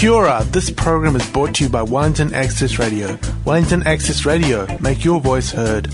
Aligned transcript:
Kia 0.00 0.12
ora. 0.12 0.42
This 0.44 0.70
program 0.70 1.14
is 1.14 1.30
brought 1.30 1.56
to 1.56 1.64
you 1.64 1.68
by 1.68 1.82
Wellington 1.82 2.32
Access 2.32 2.78
Radio. 2.78 3.18
Wellington 3.44 3.82
Access 3.82 4.24
Radio, 4.24 4.66
make 4.80 5.04
your 5.04 5.20
voice 5.20 5.50
heard. 5.50 5.92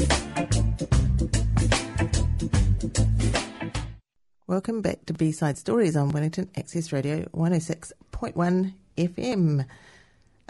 Welcome 4.46 4.80
back 4.80 5.04
to 5.06 5.12
B-Side 5.12 5.58
Stories 5.58 5.96
on 5.96 6.10
Wellington 6.10 6.48
Access 6.56 6.92
Radio 6.92 7.24
106.1 7.34 8.74
FM. 8.96 9.66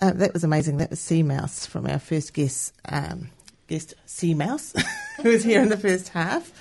Uh, 0.01 0.13
that 0.13 0.35
was 0.35 0.45
amazing. 0.45 0.77
That 0.77 0.91
was 0.91 1.01
Sea 1.01 1.23
Mouse 1.23 1.65
from 1.65 1.87
our 1.87 1.99
first 1.99 2.35
guest, 2.35 2.75
um, 2.87 3.31
guest 3.69 3.95
Sea 4.05 4.35
Mouse, 4.35 4.75
who 5.23 5.31
was 5.31 5.43
here 5.43 5.63
in 5.63 5.71
the 5.71 5.79
first 5.79 6.11
half. 6.11 6.53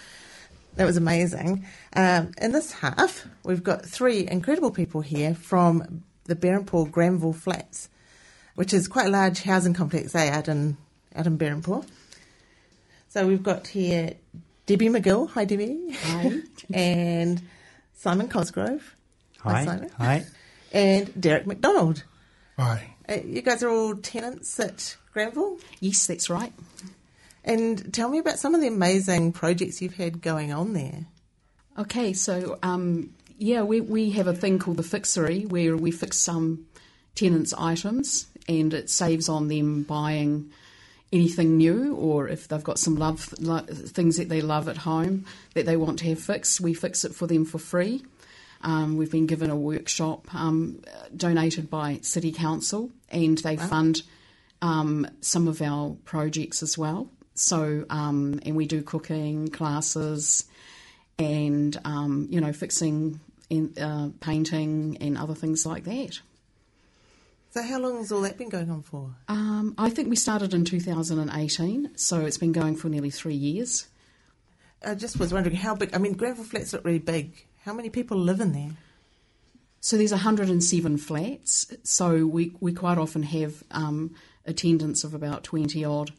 That 0.77 0.85
was 0.85 0.95
amazing. 0.95 1.65
Um, 1.93 2.31
in 2.41 2.53
this 2.53 2.71
half, 2.71 3.27
we've 3.43 3.63
got 3.63 3.85
three 3.85 4.25
incredible 4.25 4.71
people 4.71 5.01
here 5.01 5.35
from 5.35 6.05
the 6.25 6.35
Berhampore 6.35 6.89
Granville 6.91 7.33
Flats, 7.33 7.89
which 8.55 8.73
is 8.73 8.87
quite 8.87 9.07
a 9.07 9.09
large 9.09 9.43
housing 9.43 9.73
complex 9.73 10.11
they 10.11 10.29
out 10.29 10.47
in 10.47 10.77
out 11.15 11.27
in 11.27 11.37
Berhampore. 11.37 11.85
So 13.09 13.25
we've 13.25 13.43
got 13.43 13.67
here 13.67 14.13
Debbie 14.65 14.89
McGill. 14.89 15.29
Hi, 15.29 15.45
Debbie. 15.45 15.91
Hi. 15.93 16.41
and 16.73 17.41
Simon 17.93 18.27
Cosgrove. 18.27 18.95
Hi. 19.39 19.65
Simon. 19.65 19.89
Hi. 19.97 20.25
And 20.73 21.19
Derek 21.19 21.47
McDonald. 21.47 22.03
Hi. 22.57 22.95
Uh, 23.07 23.19
you 23.25 23.41
guys 23.41 23.63
are 23.63 23.69
all 23.69 23.95
tenants 23.95 24.59
at 24.59 24.97
Granville. 25.13 25.59
Yes, 25.79 26.07
that's 26.07 26.29
right. 26.29 26.51
And 27.43 27.93
tell 27.93 28.09
me 28.09 28.17
about 28.17 28.39
some 28.39 28.55
of 28.55 28.61
the 28.61 28.67
amazing 28.67 29.31
projects 29.31 29.81
you've 29.81 29.95
had 29.95 30.21
going 30.21 30.51
on 30.51 30.73
there. 30.73 31.05
Okay, 31.77 32.13
so 32.13 32.57
um, 32.63 33.13
yeah, 33.37 33.63
we, 33.63 33.81
we 33.81 34.11
have 34.11 34.27
a 34.27 34.33
thing 34.33 34.59
called 34.59 34.77
the 34.77 34.83
fixery 34.83 35.45
where 35.45 35.75
we 35.75 35.91
fix 35.91 36.17
some 36.17 36.65
tenants' 37.15 37.53
items 37.53 38.27
and 38.47 38.73
it 38.73 38.89
saves 38.89 39.29
on 39.29 39.47
them 39.47 39.83
buying 39.83 40.51
anything 41.11 41.57
new 41.57 41.95
or 41.95 42.27
if 42.27 42.47
they've 42.47 42.63
got 42.63 42.79
some 42.79 42.95
love 42.95 43.33
lo- 43.39 43.59
things 43.59 44.17
that 44.17 44.29
they 44.29 44.41
love 44.41 44.67
at 44.67 44.77
home 44.77 45.25
that 45.53 45.65
they 45.65 45.77
want 45.77 45.99
to 45.99 46.05
have 46.09 46.19
fixed, 46.19 46.59
we 46.59 46.73
fix 46.73 47.05
it 47.05 47.13
for 47.15 47.27
them 47.27 47.45
for 47.45 47.57
free. 47.57 48.03
Um, 48.61 48.97
we've 48.97 49.11
been 49.11 49.27
given 49.27 49.49
a 49.49 49.55
workshop 49.55 50.33
um, 50.33 50.81
donated 51.15 51.69
by 51.69 51.99
City 52.01 52.31
Council 52.31 52.89
and 53.09 53.37
they 53.39 53.57
fund 53.57 54.01
um, 54.61 55.07
some 55.21 55.47
of 55.47 55.61
our 55.61 55.95
projects 56.05 56.63
as 56.63 56.77
well. 56.77 57.09
So, 57.35 57.85
um, 57.89 58.39
and 58.45 58.55
we 58.55 58.65
do 58.65 58.81
cooking 58.81 59.49
classes 59.49 60.45
and, 61.19 61.77
um, 61.85 62.27
you 62.29 62.41
know, 62.41 62.53
fixing 62.53 63.19
and 63.49 63.77
uh, 63.79 64.09
painting 64.19 64.97
and 65.01 65.17
other 65.17 65.35
things 65.35 65.65
like 65.65 65.83
that. 65.85 66.19
So, 67.51 67.63
how 67.63 67.79
long 67.79 67.97
has 67.97 68.11
all 68.11 68.21
that 68.21 68.37
been 68.37 68.49
going 68.49 68.69
on 68.69 68.81
for? 68.81 69.11
Um, 69.27 69.75
I 69.77 69.89
think 69.89 70.09
we 70.09 70.17
started 70.17 70.53
in 70.53 70.65
2018, 70.65 71.91
so 71.95 72.25
it's 72.25 72.37
been 72.37 72.51
going 72.51 72.75
for 72.75 72.89
nearly 72.89 73.11
three 73.11 73.35
years. 73.35 73.87
I 74.85 74.95
just 74.95 75.19
was 75.19 75.33
wondering 75.33 75.55
how 75.55 75.75
big. 75.75 75.95
I 75.95 75.97
mean, 75.97 76.13
Granville 76.13 76.43
Flats 76.43 76.73
look 76.73 76.83
really 76.83 76.99
big. 76.99 77.45
How 77.63 77.73
many 77.73 77.89
people 77.89 78.17
live 78.17 78.41
in 78.41 78.51
there? 78.51 78.71
So 79.79 79.97
there's 79.97 80.11
107 80.11 80.97
flats. 80.97 81.71
So 81.83 82.25
we, 82.25 82.53
we 82.59 82.73
quite 82.73 82.97
often 82.97 83.21
have 83.21 83.63
um, 83.69 84.15
attendance 84.45 85.03
of 85.03 85.13
about 85.13 85.43
20 85.43 85.85
odd 85.85 86.11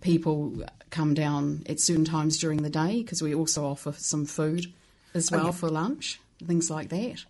people 0.00 0.64
come 0.90 1.12
down 1.12 1.64
at 1.68 1.80
certain 1.80 2.04
times 2.04 2.38
during 2.38 2.62
the 2.62 2.70
day 2.70 3.02
because 3.02 3.22
we 3.22 3.34
also 3.34 3.66
offer 3.66 3.92
some 3.92 4.24
food 4.24 4.72
as 5.12 5.30
well 5.30 5.46
yeah. 5.46 5.50
for 5.50 5.68
lunch, 5.68 6.20
things 6.46 6.70
like 6.70 6.88
that. 6.90 7.24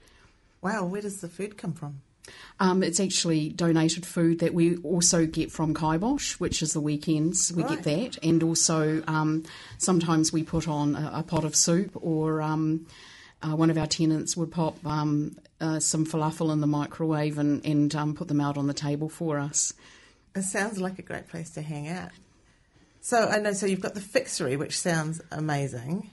Wow, 0.63 0.85
where 0.87 1.03
does 1.03 1.21
the 1.21 1.29
food 1.29 1.59
come 1.59 1.73
from? 1.73 2.01
Um, 2.59 2.83
it's 2.83 3.01
actually 3.01 3.51
donated 3.51 4.07
food 4.07 4.39
that 4.39 4.55
we 4.55 4.77
also 4.79 5.27
get 5.27 5.53
from 5.53 5.75
Kaibosh, 5.75 6.41
which 6.41 6.63
is 6.63 6.73
the 6.73 6.81
weekends. 6.81 7.53
We 7.53 7.63
Right. 7.65 7.83
get 7.83 7.85
that, 7.85 8.19
and 8.25 8.43
also 8.43 9.03
um, 9.07 9.45
sometimes 9.77 10.33
we 10.33 10.43
put 10.43 10.67
on 10.67 10.95
a, 10.97 11.11
a 11.17 11.23
pot 11.23 11.45
of 11.45 11.55
soup, 11.55 11.91
or 11.95 12.41
um, 12.41 12.87
uh, 13.43 13.55
one 13.55 13.69
of 13.69 13.77
our 13.77 13.87
tenants 13.87 14.39
would 14.39 14.51
pop 14.51 14.79
um, 14.87 15.37
uh, 15.61 15.81
some 15.81 16.07
falafel 16.07 16.51
in 16.51 16.61
the 16.63 16.67
microwave 16.67 17.37
and, 17.37 17.63
and 17.67 17.95
um, 17.95 18.15
put 18.15 18.29
them 18.29 18.41
out 18.41 18.57
on 18.57 18.69
the 18.69 18.75
table 18.75 19.11
for 19.11 19.39
us. 19.39 19.75
It 20.35 20.43
sounds 20.45 20.81
like 20.81 20.99
a 20.99 21.03
great 21.03 21.29
place 21.29 21.51
to 21.51 21.63
hang 21.63 21.89
out. 21.89 22.11
So 23.03 23.29
I 23.29 23.39
know. 23.39 23.53
So 23.53 23.67
you've 23.67 23.83
got 23.83 23.93
the 23.95 24.01
fixery, 24.01 24.57
which 24.57 24.79
sounds 24.79 25.21
amazing, 25.31 26.09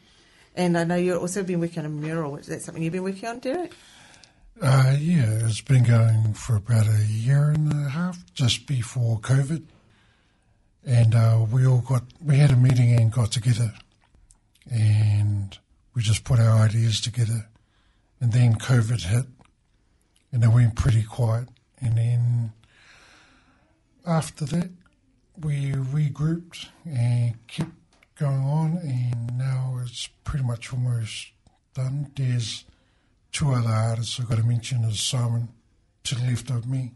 and 0.55 0.77
I 0.77 0.83
know 0.83 0.95
you've 0.95 1.21
also 1.21 1.43
been 1.43 1.59
working 1.59 1.79
on 1.79 1.85
a 1.85 1.89
mural. 1.89 2.37
Is 2.37 2.47
that 2.47 2.61
something 2.61 2.83
you've 2.83 2.93
been 2.93 3.03
working 3.03 3.29
on, 3.29 3.39
Derek. 3.39 3.73
Uh, 4.61 4.95
yeah, 4.99 5.39
it's 5.45 5.61
been 5.61 5.83
going 5.83 6.33
for 6.33 6.55
about 6.55 6.87
a 6.87 7.05
year 7.05 7.49
and 7.49 7.71
a 7.71 7.89
half, 7.89 8.23
just 8.33 8.67
before 8.67 9.19
COVID. 9.19 9.63
And 10.85 11.15
uh, 11.15 11.45
we 11.51 11.65
all 11.65 11.81
got, 11.81 12.03
we 12.23 12.37
had 12.37 12.51
a 12.51 12.55
meeting 12.55 12.93
and 12.93 13.11
got 13.11 13.31
together. 13.31 13.73
And 14.71 15.57
we 15.95 16.01
just 16.01 16.23
put 16.23 16.39
our 16.39 16.59
ideas 16.59 17.01
together. 17.01 17.47
And 18.19 18.31
then 18.33 18.55
COVID 18.55 19.03
hit. 19.03 19.25
And 20.31 20.43
it 20.43 20.49
went 20.49 20.75
pretty 20.75 21.03
quiet. 21.03 21.47
And 21.79 21.97
then 21.97 22.53
after 24.05 24.45
that, 24.45 24.69
we 25.39 25.71
regrouped 25.71 26.67
and 26.85 27.35
kept 27.47 27.71
going 28.21 28.43
on. 28.43 28.77
And 28.83 29.37
now 29.37 29.79
it's 29.81 30.07
pretty 30.23 30.45
much 30.45 30.71
almost 30.71 31.31
done. 31.73 32.11
There's 32.15 32.65
two 33.31 33.51
other 33.51 33.69
artists 33.69 34.19
I've 34.19 34.29
got 34.29 34.37
to 34.37 34.43
mention 34.43 34.83
is 34.83 34.99
Simon 34.99 35.49
to 36.03 36.15
the 36.15 36.29
left 36.29 36.51
of 36.51 36.67
me 36.67 36.91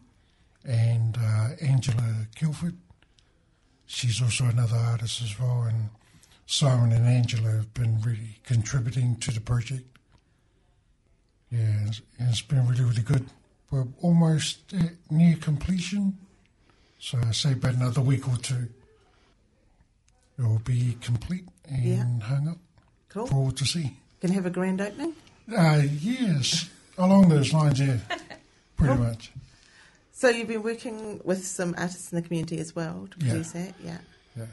and 0.63 1.17
uh, 1.17 1.49
Angela 1.61 2.27
Guilford. 2.35 2.77
She's 3.87 4.21
also 4.21 4.45
another 4.45 4.77
artist 4.77 5.21
as 5.23 5.39
well, 5.39 5.63
and 5.63 5.89
Simon 6.45 6.91
and 6.91 7.05
Angela 7.07 7.51
have 7.51 7.73
been 7.73 8.01
really 8.01 8.39
contributing 8.43 9.15
to 9.17 9.31
the 9.31 9.41
project. 9.41 9.85
Yeah, 11.51 11.85
it's, 11.87 12.01
it's 12.19 12.41
been 12.41 12.67
really, 12.67 12.83
really 12.83 13.03
good. 13.03 13.27
We're 13.71 13.85
almost 14.01 14.73
near 15.09 15.37
completion, 15.37 16.17
so 16.99 17.19
I 17.19 17.31
say 17.31 17.53
about 17.53 17.75
another 17.75 18.01
week 18.01 18.27
or 18.27 18.37
two, 18.37 18.69
it 20.37 20.41
will 20.43 20.59
be 20.59 20.97
complete 21.01 21.45
and 21.69 21.83
Yeah. 21.85 22.19
hung 22.27 22.47
up 22.47 22.57
Cool. 23.09 23.27
for 23.27 23.35
all 23.35 23.51
to 23.51 23.65
see. 23.65 23.97
Can 24.21 24.31
have 24.31 24.45
a 24.45 24.49
grand 24.49 24.81
opening. 24.81 25.13
Uh, 25.55 25.83
yes, 25.99 26.69
along 26.97 27.29
those 27.29 27.53
lines, 27.53 27.79
yeah, 27.79 27.97
pretty 28.77 28.95
much. 28.99 29.31
So 30.11 30.29
you've 30.29 30.47
been 30.47 30.63
working 30.63 31.19
with 31.23 31.45
some 31.45 31.75
artists 31.77 32.11
in 32.11 32.15
the 32.15 32.21
community 32.21 32.57
as 32.59 32.75
well 32.75 33.07
to 33.11 33.17
Yeah. 33.25 33.31
produce 33.31 33.51
that, 33.51 33.73
yeah. 33.83 33.97
Yeah. 34.35 34.45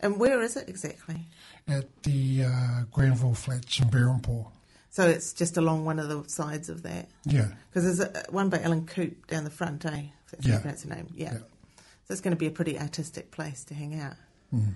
And 0.00 0.18
where 0.18 0.42
is 0.42 0.56
it 0.56 0.68
exactly? 0.68 1.26
At 1.68 2.02
the 2.02 2.44
uh, 2.44 2.82
Granville 2.92 3.34
Flats 3.34 3.78
in 3.80 3.88
Berhampore. 3.88 4.48
So 4.90 5.08
it's 5.08 5.32
just 5.32 5.56
along 5.56 5.84
one 5.86 5.98
of 5.98 6.08
the 6.08 6.28
sides 6.28 6.68
of 6.68 6.82
that. 6.82 7.08
Yeah, 7.24 7.48
Because 7.70 7.84
there's 7.84 8.00
a, 8.00 8.24
one 8.30 8.48
by 8.50 8.60
Ellen 8.60 8.86
Coop 8.86 9.26
down 9.28 9.44
the 9.44 9.50
front, 9.50 9.84
eh? 9.86 10.02
If 10.26 10.30
that's 10.32 10.46
Yeah. 10.46 10.58
pronounce 10.60 10.82
her 10.84 10.90
name. 10.94 11.08
Yeah. 11.14 11.32
Yeah. 11.32 11.38
So 11.38 12.12
it's 12.12 12.20
going 12.20 12.32
to 12.32 12.38
be 12.38 12.46
a 12.46 12.50
pretty 12.50 12.78
artistic 12.78 13.30
place 13.30 13.64
to 13.64 13.74
hang 13.74 13.98
out. 13.98 14.16
Mm. 14.52 14.74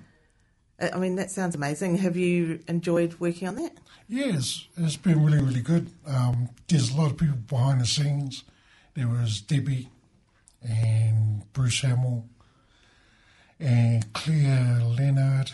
I 0.80 0.96
mean, 0.98 1.16
that 1.16 1.30
sounds 1.30 1.56
amazing. 1.56 1.96
Have 1.98 2.16
you 2.16 2.60
enjoyed 2.68 3.14
working 3.18 3.48
on 3.48 3.56
that? 3.56 3.72
yes, 4.08 4.66
it's 4.76 4.96
been 4.96 5.24
really, 5.24 5.42
really 5.42 5.60
good. 5.60 5.90
Um, 6.06 6.48
there's 6.68 6.92
a 6.92 6.96
lot 6.96 7.10
of 7.10 7.18
people 7.18 7.36
behind 7.36 7.80
the 7.80 7.86
scenes. 7.86 8.44
There 8.94 9.08
was 9.08 9.40
Debbie 9.40 9.88
and 10.62 11.52
Bruce 11.52 11.80
Hamill 11.82 12.24
and 13.60 14.12
Claire 14.12 14.80
Leonard 14.84 15.52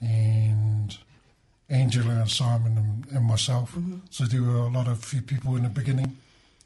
and 0.00 0.96
Angela 1.68 2.20
and 2.20 2.30
Simon 2.30 2.78
and, 2.78 3.16
and 3.16 3.26
myself. 3.26 3.76
So 4.10 4.24
there 4.24 4.42
were 4.42 4.56
a 4.56 4.68
lot 4.68 4.88
of 4.88 5.04
few 5.04 5.22
people 5.22 5.56
in 5.56 5.64
the 5.64 5.68
beginning 5.68 6.16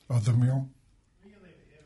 of 0.09 0.25
the 0.25 0.33
mural 0.33 0.69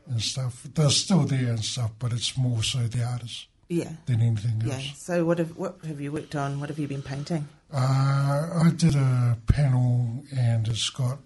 and 0.07 0.21
stuff. 0.21 0.67
They're 0.73 0.89
still 0.89 1.23
there 1.23 1.49
and 1.49 1.63
stuff, 1.63 1.91
but 1.99 2.13
it's 2.13 2.37
more 2.37 2.63
so 2.63 2.79
the 2.79 3.03
artists 3.03 3.47
Yeah. 3.71 3.93
than 4.05 4.21
anything 4.21 4.61
Yeah. 4.65 4.81
So 4.97 5.23
what 5.23 5.39
have 5.39 5.55
what 5.55 5.77
have 5.85 6.01
you 6.01 6.11
worked 6.11 6.35
on? 6.35 6.59
What 6.59 6.67
have 6.67 6.77
you 6.77 6.89
been 6.89 7.01
painting? 7.01 7.47
Uh, 7.73 8.49
I 8.65 8.71
did 8.75 8.95
a 8.95 9.37
panel 9.47 10.25
and 10.37 10.67
it's 10.67 10.89
got 10.89 11.19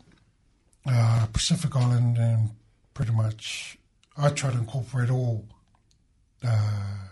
uh, 0.85 1.25
Pacific 1.33 1.75
Island 1.75 2.19
and 2.19 2.51
pretty 2.93 3.13
much 3.13 3.79
I 4.15 4.29
try 4.29 4.51
to 4.51 4.59
incorporate 4.59 5.09
all 5.09 5.43
uh, 6.43 7.07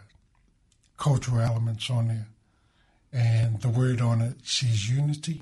cultural 0.98 1.42
elements 1.42 1.90
on 1.90 2.10
there. 2.10 2.28
And 3.12 3.60
the 3.60 3.70
word 3.70 4.02
on 4.02 4.22
it 4.22 4.36
says 4.44 4.88
unity. 4.88 5.42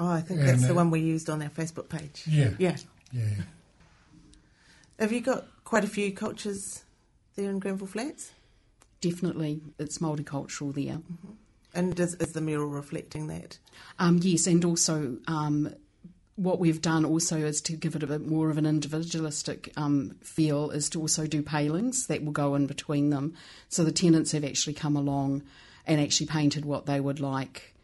Oh, 0.00 0.08
I 0.08 0.22
think 0.22 0.40
And, 0.40 0.48
that's 0.48 0.66
the 0.66 0.72
uh, 0.72 0.76
one 0.76 0.90
we 0.90 1.00
used 1.00 1.28
on 1.28 1.42
our 1.42 1.50
Facebook 1.50 1.90
page. 1.90 2.22
Yeah. 2.26 2.52
Yeah. 2.58 2.76
Yeah. 3.12 3.42
Have 4.98 5.12
you 5.12 5.20
got 5.20 5.44
quite 5.64 5.84
a 5.84 5.88
few 5.88 6.10
cultures 6.12 6.84
there 7.34 7.50
in 7.50 7.58
Granville 7.58 7.86
Flats? 7.86 8.32
Definitely, 9.10 9.60
it's 9.78 9.98
multicultural 9.98 10.74
there. 10.74 11.00
And 11.74 11.94
does, 11.94 12.14
is 12.14 12.32
the 12.32 12.40
mural 12.40 12.68
reflecting 12.68 13.26
that? 13.28 13.58
Um, 13.98 14.18
yes, 14.22 14.46
and 14.46 14.64
also 14.64 15.18
um, 15.28 15.74
what 16.36 16.58
we've 16.58 16.80
done 16.80 17.04
also 17.04 17.38
is 17.38 17.60
to 17.62 17.74
give 17.74 17.94
it 17.94 18.02
a 18.02 18.06
bit 18.06 18.26
more 18.26 18.50
of 18.50 18.58
an 18.58 18.66
individualistic 18.66 19.72
um, 19.76 20.16
feel, 20.22 20.70
is 20.70 20.88
to 20.90 21.00
also 21.00 21.26
do 21.26 21.42
palings 21.42 22.06
that 22.06 22.24
will 22.24 22.32
go 22.32 22.54
in 22.54 22.66
between 22.66 23.10
them. 23.10 23.34
So 23.68 23.84
the 23.84 23.92
tenants 23.92 24.32
have 24.32 24.44
actually 24.44 24.74
come 24.74 24.96
along 24.96 25.42
and 25.86 26.00
actually 26.00 26.26
painted 26.26 26.64
what 26.64 26.86
they 26.86 27.00
would 27.00 27.20
like 27.20 27.75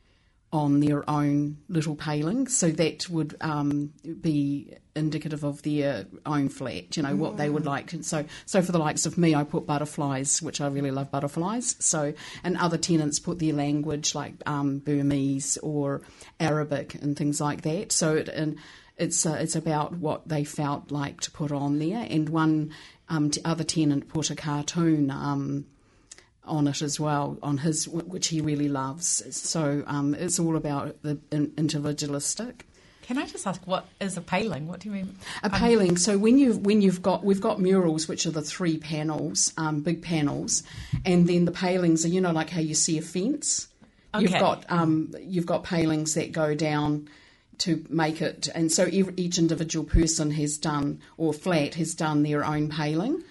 on 0.52 0.80
their 0.80 1.08
own 1.08 1.56
little 1.68 1.96
paling. 1.96 2.46
So 2.46 2.70
that 2.70 3.08
would 3.08 3.36
um, 3.40 3.92
be 4.20 4.74
indicative 4.94 5.44
of 5.44 5.62
their 5.62 6.04
own 6.26 6.50
flat, 6.50 6.94
you 6.96 7.02
know, 7.02 7.16
what 7.16 7.38
they 7.38 7.48
would 7.48 7.64
like. 7.64 7.94
And 7.94 8.04
so, 8.04 8.26
so 8.44 8.60
for 8.60 8.70
the 8.70 8.78
likes 8.78 9.06
of 9.06 9.16
me, 9.16 9.34
I 9.34 9.44
put 9.44 9.66
butterflies, 9.66 10.42
which 10.42 10.60
I 10.60 10.66
really 10.66 10.90
love 10.90 11.10
butterflies. 11.10 11.76
So, 11.78 12.12
and 12.44 12.58
other 12.58 12.76
tenants 12.76 13.18
put 13.18 13.38
their 13.38 13.54
language 13.54 14.14
like 14.14 14.34
um, 14.44 14.80
Burmese 14.80 15.56
or 15.62 16.02
Arabic 16.38 16.96
and 16.96 17.16
things 17.16 17.40
like 17.40 17.62
that. 17.62 17.90
So, 17.90 18.16
it, 18.16 18.28
and 18.28 18.58
it's 18.98 19.24
uh, 19.24 19.38
it's 19.40 19.56
about 19.56 19.96
what 19.96 20.28
they 20.28 20.44
felt 20.44 20.90
like 20.90 21.22
to 21.22 21.30
put 21.30 21.50
on 21.50 21.78
there. 21.78 22.06
And 22.08 22.28
one 22.28 22.74
um, 23.08 23.30
t- 23.30 23.40
other 23.42 23.64
tenant 23.64 24.08
put 24.08 24.30
a 24.30 24.36
cartoon. 24.36 25.64
On 26.44 26.66
it 26.66 26.82
as 26.82 26.98
well, 26.98 27.38
on 27.40 27.58
his 27.58 27.86
which 27.86 28.28
he 28.28 28.40
really 28.40 28.68
loves. 28.68 29.22
So 29.36 29.84
um, 29.86 30.14
it's 30.14 30.40
all 30.40 30.56
about 30.56 31.00
the 31.02 31.18
individualistic. 31.30 32.66
Can 33.02 33.18
I 33.18 33.26
just 33.26 33.46
ask 33.46 33.64
what 33.66 33.86
is 34.00 34.16
a 34.16 34.20
paling? 34.20 34.68
What 34.68 34.80
do 34.80 34.88
you 34.88 34.94
mean? 34.94 35.16
A 35.42 35.50
paling. 35.50 35.96
So 35.96 36.16
when 36.16 36.38
you 36.38 36.54
when 36.54 36.80
you've 36.80 37.02
got 37.02 37.24
we've 37.24 37.40
got 37.40 37.60
murals, 37.60 38.08
which 38.08 38.26
are 38.26 38.30
the 38.30 38.42
three 38.42 38.78
panels, 38.78 39.52
um, 39.56 39.82
big 39.82 40.02
panels, 40.02 40.62
and 41.04 41.28
then 41.28 41.44
the 41.44 41.52
palings 41.52 42.04
are 42.04 42.08
you 42.08 42.20
know 42.20 42.32
like 42.32 42.50
how 42.50 42.60
you 42.60 42.74
see 42.74 42.98
a 42.98 43.02
fence. 43.02 43.68
Okay. 44.14 44.22
You've 44.22 44.40
got 44.40 44.64
um, 44.68 45.14
you've 45.20 45.46
got 45.46 45.64
palings 45.64 46.14
that 46.14 46.32
go 46.32 46.54
down 46.54 47.08
to 47.58 47.84
make 47.88 48.22
it, 48.22 48.48
and 48.54 48.70
so 48.70 48.86
each 48.90 49.38
individual 49.38 49.84
person 49.84 50.30
has 50.30 50.56
done 50.56 51.00
or 51.16 51.32
flat 51.32 51.74
has 51.74 51.94
done 51.94 52.22
their 52.22 52.44
own 52.44 52.68
paling. 52.68 53.22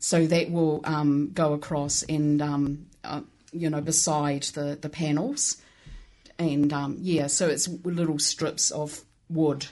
So 0.00 0.26
that 0.26 0.50
will 0.50 0.80
um, 0.84 1.30
go 1.32 1.52
across 1.52 2.02
and 2.02 2.42
um, 2.42 2.86
uh, 3.04 3.20
you 3.52 3.70
know 3.70 3.80
beside 3.80 4.42
the 4.42 4.76
the 4.80 4.88
panels, 4.88 5.60
and 6.38 6.72
um, 6.72 6.96
yeah, 7.00 7.28
so 7.28 7.48
it's 7.48 7.68
little 7.84 8.18
strips 8.18 8.70
of 8.70 9.02
wood 9.28 9.66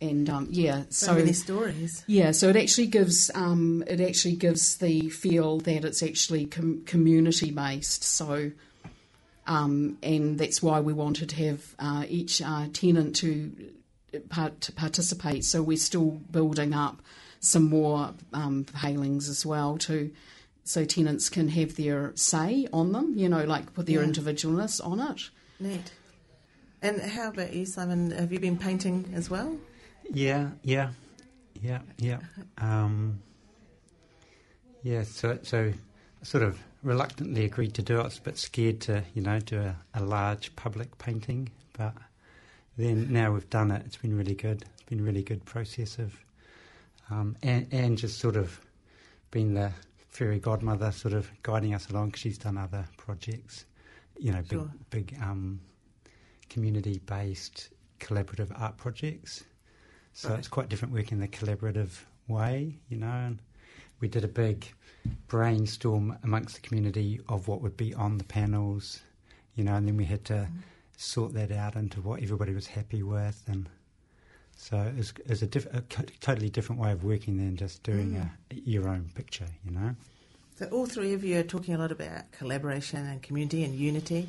and 0.00 0.30
um, 0.30 0.48
yeah, 0.50 0.84
so, 0.88 1.06
so, 1.06 1.14
many 1.14 1.32
stories. 1.32 2.04
Yeah, 2.06 2.30
so 2.30 2.48
it 2.48 2.56
actually 2.56 2.86
gives 2.86 3.30
um, 3.34 3.84
it 3.86 4.00
actually 4.00 4.36
gives 4.36 4.78
the 4.78 5.10
feel 5.10 5.58
that 5.60 5.84
it's 5.84 6.02
actually 6.02 6.46
com- 6.46 6.82
community 6.86 7.50
based. 7.50 8.02
So, 8.02 8.52
um, 9.46 9.98
and 10.02 10.38
that's 10.38 10.62
why 10.62 10.80
we 10.80 10.94
wanted 10.94 11.28
to 11.30 11.36
have 11.44 11.74
uh, 11.78 12.04
each 12.08 12.40
uh, 12.40 12.68
tenant 12.72 13.16
to, 13.16 13.52
part- 14.30 14.60
to 14.62 14.72
participate. 14.72 15.44
So 15.44 15.62
we're 15.62 15.76
still 15.76 16.12
building 16.30 16.72
up 16.72 17.02
some 17.40 17.64
more 17.68 18.14
um, 18.32 18.64
palings 18.64 19.28
as 19.28 19.44
well 19.44 19.78
to 19.78 20.10
so 20.62 20.84
tenants 20.84 21.28
can 21.28 21.48
have 21.48 21.74
their 21.76 22.12
say 22.14 22.68
on 22.72 22.92
them. 22.92 23.14
You 23.16 23.28
know, 23.28 23.44
like 23.44 23.74
put 23.74 23.86
their 23.86 24.02
Yeah. 24.02 24.08
individualness 24.08 24.84
on 24.86 25.00
it. 25.00 25.30
Neat. 25.58 25.92
And 26.82 27.00
how 27.00 27.28
about 27.30 27.52
you, 27.52 27.66
Simon? 27.66 28.10
Have 28.12 28.32
you 28.32 28.38
been 28.40 28.56
painting 28.56 29.12
as 29.14 29.28
well? 29.28 29.58
Yeah, 30.12 30.50
yeah, 30.62 30.90
yeah, 31.60 31.80
yeah. 31.98 32.20
Um, 32.58 33.20
yeah, 34.82 35.02
so 35.02 35.38
so 35.42 35.72
sort 36.22 36.42
of 36.42 36.58
reluctantly 36.82 37.44
agreed 37.44 37.74
to 37.74 37.82
do 37.82 37.98
it. 37.98 38.00
I 38.00 38.04
was 38.04 38.18
a 38.18 38.22
bit 38.22 38.38
scared 38.38 38.80
to, 38.82 39.04
you 39.14 39.22
know, 39.22 39.38
do 39.40 39.58
a, 39.60 39.76
a 39.94 40.02
large 40.02 40.54
public 40.56 40.96
painting, 40.98 41.50
but 41.76 41.94
then 42.78 43.12
now 43.12 43.32
we've 43.32 43.48
done 43.50 43.70
it. 43.70 43.82
It's 43.84 43.96
been 43.98 44.16
really 44.16 44.34
good. 44.34 44.62
It's 44.72 44.82
been 44.84 45.00
a 45.00 45.02
really 45.02 45.22
good 45.22 45.44
process 45.44 45.98
of, 45.98 46.14
um, 47.10 47.36
and, 47.42 47.66
and 47.72 47.98
just 47.98 48.18
sort 48.18 48.36
of 48.36 48.60
being 49.30 49.54
the 49.54 49.72
fairy 50.08 50.38
godmother, 50.38 50.90
sort 50.92 51.14
of 51.14 51.30
guiding 51.42 51.74
us 51.74 51.88
along. 51.90 52.10
'cause 52.12 52.20
she's 52.20 52.38
done 52.38 52.56
other 52.56 52.86
projects, 52.96 53.64
you 54.18 54.32
know, 54.32 54.40
big 54.42 54.58
Sure. 54.58 54.70
big 54.90 55.16
um, 55.22 55.60
community-based 56.48 57.70
collaborative 58.00 58.50
art 58.60 58.76
projects. 58.76 59.44
So 60.12 60.30
Right. 60.30 60.38
it's 60.38 60.48
quite 60.48 60.68
different 60.68 60.92
working 60.94 61.12
in 61.12 61.20
the 61.20 61.28
collaborative 61.28 62.00
way, 62.28 62.78
you 62.88 62.96
know. 62.96 63.06
And 63.06 63.40
we 64.00 64.08
did 64.08 64.24
a 64.24 64.28
big 64.28 64.66
brainstorm 65.28 66.18
amongst 66.22 66.56
the 66.56 66.60
community 66.60 67.20
of 67.28 67.46
what 67.48 67.60
would 67.62 67.76
be 67.76 67.94
on 67.94 68.18
the 68.18 68.24
panels, 68.24 69.00
you 69.54 69.62
know, 69.64 69.74
and 69.76 69.86
then 69.86 69.96
we 69.96 70.04
had 70.04 70.24
to 70.26 70.48
sort 70.96 71.32
that 71.34 71.50
out 71.52 71.76
into 71.76 72.00
what 72.02 72.22
everybody 72.22 72.52
was 72.52 72.66
happy 72.66 73.02
with, 73.02 73.42
and 73.46 73.68
so 74.60 74.92
it's, 74.96 75.14
was, 75.14 75.22
it 75.24 75.28
was 75.30 75.42
a, 75.42 75.46
diff- 75.46 75.74
a 75.74 75.80
totally 76.20 76.50
different 76.50 76.82
way 76.82 76.92
of 76.92 77.02
working 77.02 77.38
than 77.38 77.56
just 77.56 77.82
doing 77.82 78.16
a, 78.16 78.54
your 78.54 78.88
own 78.88 79.10
picture, 79.14 79.46
you 79.64 79.70
know. 79.70 79.96
So 80.56 80.66
all 80.66 80.84
three 80.84 81.14
of 81.14 81.24
you 81.24 81.40
are 81.40 81.42
talking 81.42 81.74
a 81.74 81.78
lot 81.78 81.90
about 81.90 82.30
collaboration 82.32 83.06
and 83.06 83.22
community 83.22 83.64
and 83.64 83.74
unity. 83.74 84.28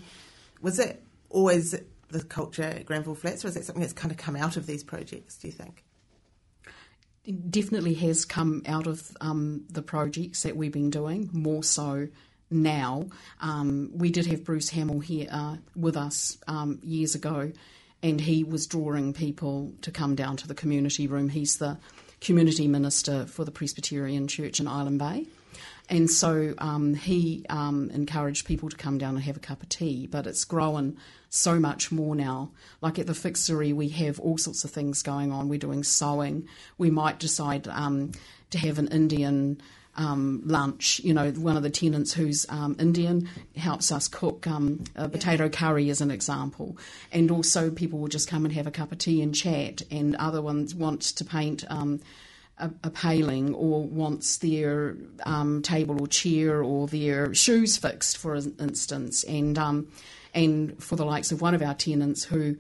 Was 0.61 0.77
that 0.77 1.01
always 1.29 1.75
the 2.07 2.23
culture 2.23 2.63
at 2.63 2.85
Granville 2.85 3.13
Flats, 3.13 3.43
or 3.43 3.49
is 3.49 3.55
that 3.55 3.65
something 3.65 3.81
that's 3.81 3.91
kind 3.91 4.09
of 4.09 4.17
come 4.17 4.37
out 4.37 4.55
of 4.55 4.67
these 4.67 4.85
projects? 4.85 5.37
Do 5.37 5.47
you 5.47 5.53
think? 5.53 5.83
It 7.25 7.51
definitely 7.51 7.93
has 7.95 8.23
come 8.23 8.63
out 8.65 8.87
of 8.87 9.15
um, 9.19 9.65
the 9.69 9.81
projects 9.81 10.43
that 10.43 10.55
we've 10.55 10.71
been 10.71 10.89
doing 10.89 11.29
more 11.33 11.63
so 11.63 12.07
now. 12.49 13.07
Um, 13.41 13.91
we 13.93 14.11
did 14.11 14.27
have 14.27 14.45
Bruce 14.45 14.69
Hamill 14.69 15.01
here 15.01 15.27
uh, 15.29 15.57
with 15.75 15.97
us 15.97 16.37
um, 16.47 16.79
years 16.81 17.15
ago, 17.15 17.51
and 18.03 18.21
he 18.21 18.43
was 18.43 18.67
drawing 18.67 19.13
people 19.13 19.73
to 19.81 19.91
come 19.91 20.15
down 20.15 20.37
to 20.37 20.47
the 20.47 20.55
community 20.55 21.07
room. 21.07 21.29
He's 21.29 21.57
the 21.57 21.77
community 22.19 22.67
minister 22.67 23.25
for 23.25 23.45
the 23.45 23.51
Presbyterian 23.51 24.27
Church 24.27 24.59
in 24.59 24.67
Island 24.67 24.99
Bay. 24.99 25.27
And 25.89 26.09
so 26.09 26.53
um, 26.59 26.93
he 26.93 27.45
um, 27.49 27.89
encouraged 27.91 28.47
people 28.47 28.69
to 28.69 28.77
come 28.77 28.97
down 28.97 29.15
and 29.15 29.23
have 29.23 29.35
a 29.35 29.41
cup 29.41 29.61
of 29.61 29.69
tea, 29.69 30.07
but 30.07 30.25
it's 30.25 30.45
grown 30.45 30.97
so 31.29 31.59
much 31.59 31.91
more 31.91 32.15
now. 32.15 32.51
Like 32.79 32.97
at 32.97 33.07
the 33.07 33.13
fixery, 33.13 33.73
we 33.73 33.89
have 33.89 34.19
all 34.19 34.37
sorts 34.37 34.63
of 34.63 34.71
things 34.71 35.01
going 35.01 35.31
on. 35.31 35.49
We're 35.49 35.59
doing 35.59 35.83
sewing. 35.83 36.47
We 36.77 36.89
might 36.89 37.19
decide 37.19 37.67
um, 37.67 38.13
to 38.51 38.57
have 38.57 38.79
an 38.79 38.87
Indian 38.87 39.61
um, 39.95 40.41
lunch. 40.45 40.99
You 41.03 41.13
know, 41.13 41.31
one 41.31 41.57
of 41.57 41.63
the 41.63 41.69
tenants 41.69 42.13
who's 42.13 42.45
um, 42.49 42.75
Indian 42.79 43.29
helps 43.55 43.91
us 43.91 44.07
cook 44.07 44.47
um, 44.47 44.83
a 44.95 45.09
potato 45.09 45.49
curry, 45.49 45.89
as 45.89 46.01
an 46.01 46.11
example. 46.11 46.77
And 47.11 47.31
also, 47.31 47.71
people 47.71 47.99
will 47.99 48.07
just 48.07 48.27
come 48.27 48.45
and 48.45 48.53
have 48.53 48.67
a 48.67 48.71
cup 48.71 48.91
of 48.91 48.97
tea 48.97 49.21
and 49.21 49.33
chat, 49.35 49.81
and 49.91 50.15
other 50.15 50.41
ones 50.41 50.73
want 50.75 51.01
to 51.01 51.25
paint. 51.25 51.63
Um, 51.69 52.01
a, 52.57 52.69
a 52.83 52.89
paling 52.91 53.55
or 53.55 53.81
wants 53.83 54.37
their 54.37 54.95
um, 55.25 55.63
table 55.63 55.99
or 55.99 56.07
chair 56.07 56.61
or 56.63 56.87
their 56.87 57.33
shoes 57.33 57.77
fixed, 57.77 58.17
for 58.17 58.35
instance, 58.35 59.23
and 59.23 59.57
um, 59.57 59.87
and 60.33 60.81
for 60.81 60.95
the 60.95 61.05
likes 61.05 61.31
of 61.31 61.41
one 61.41 61.55
of 61.55 61.61
our 61.61 61.73
tenants 61.73 62.23
who 62.23 62.55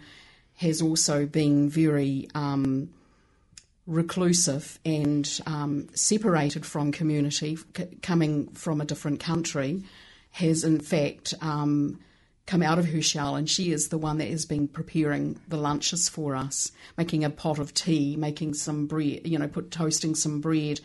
has 0.55 0.81
also 0.81 1.25
been 1.25 1.69
very 1.69 2.27
um, 2.35 2.89
reclusive 3.87 4.79
and 4.85 5.39
um, 5.45 5.87
separated 5.93 6.65
from 6.65 6.91
community, 6.91 7.57
c- 7.75 7.87
coming 8.01 8.47
from 8.49 8.81
a 8.81 8.85
different 8.85 9.19
country, 9.19 9.83
has 10.31 10.63
in 10.63 10.79
fact 10.79 11.33
um, 11.41 11.99
come 12.45 12.63
out 12.63 12.79
of 12.79 12.85
her 12.85 13.01
shell, 13.01 13.35
and 13.35 13.49
she 13.49 13.71
is 13.71 13.89
the 13.89 13.97
one 13.97 14.17
that 14.17 14.29
has 14.29 14.45
been 14.45 14.67
preparing 14.67 15.39
the 15.47 15.57
lunches 15.57 16.09
for 16.09 16.35
us, 16.35 16.71
making 16.97 17.23
a 17.23 17.29
pot 17.29 17.59
of 17.59 17.73
tea, 17.73 18.15
making 18.15 18.53
some 18.53 18.87
bread, 18.87 19.21
you 19.25 19.37
know, 19.37 19.47
put 19.47 19.71
toasting 19.71 20.15
some 20.15 20.41
bread. 20.41 20.79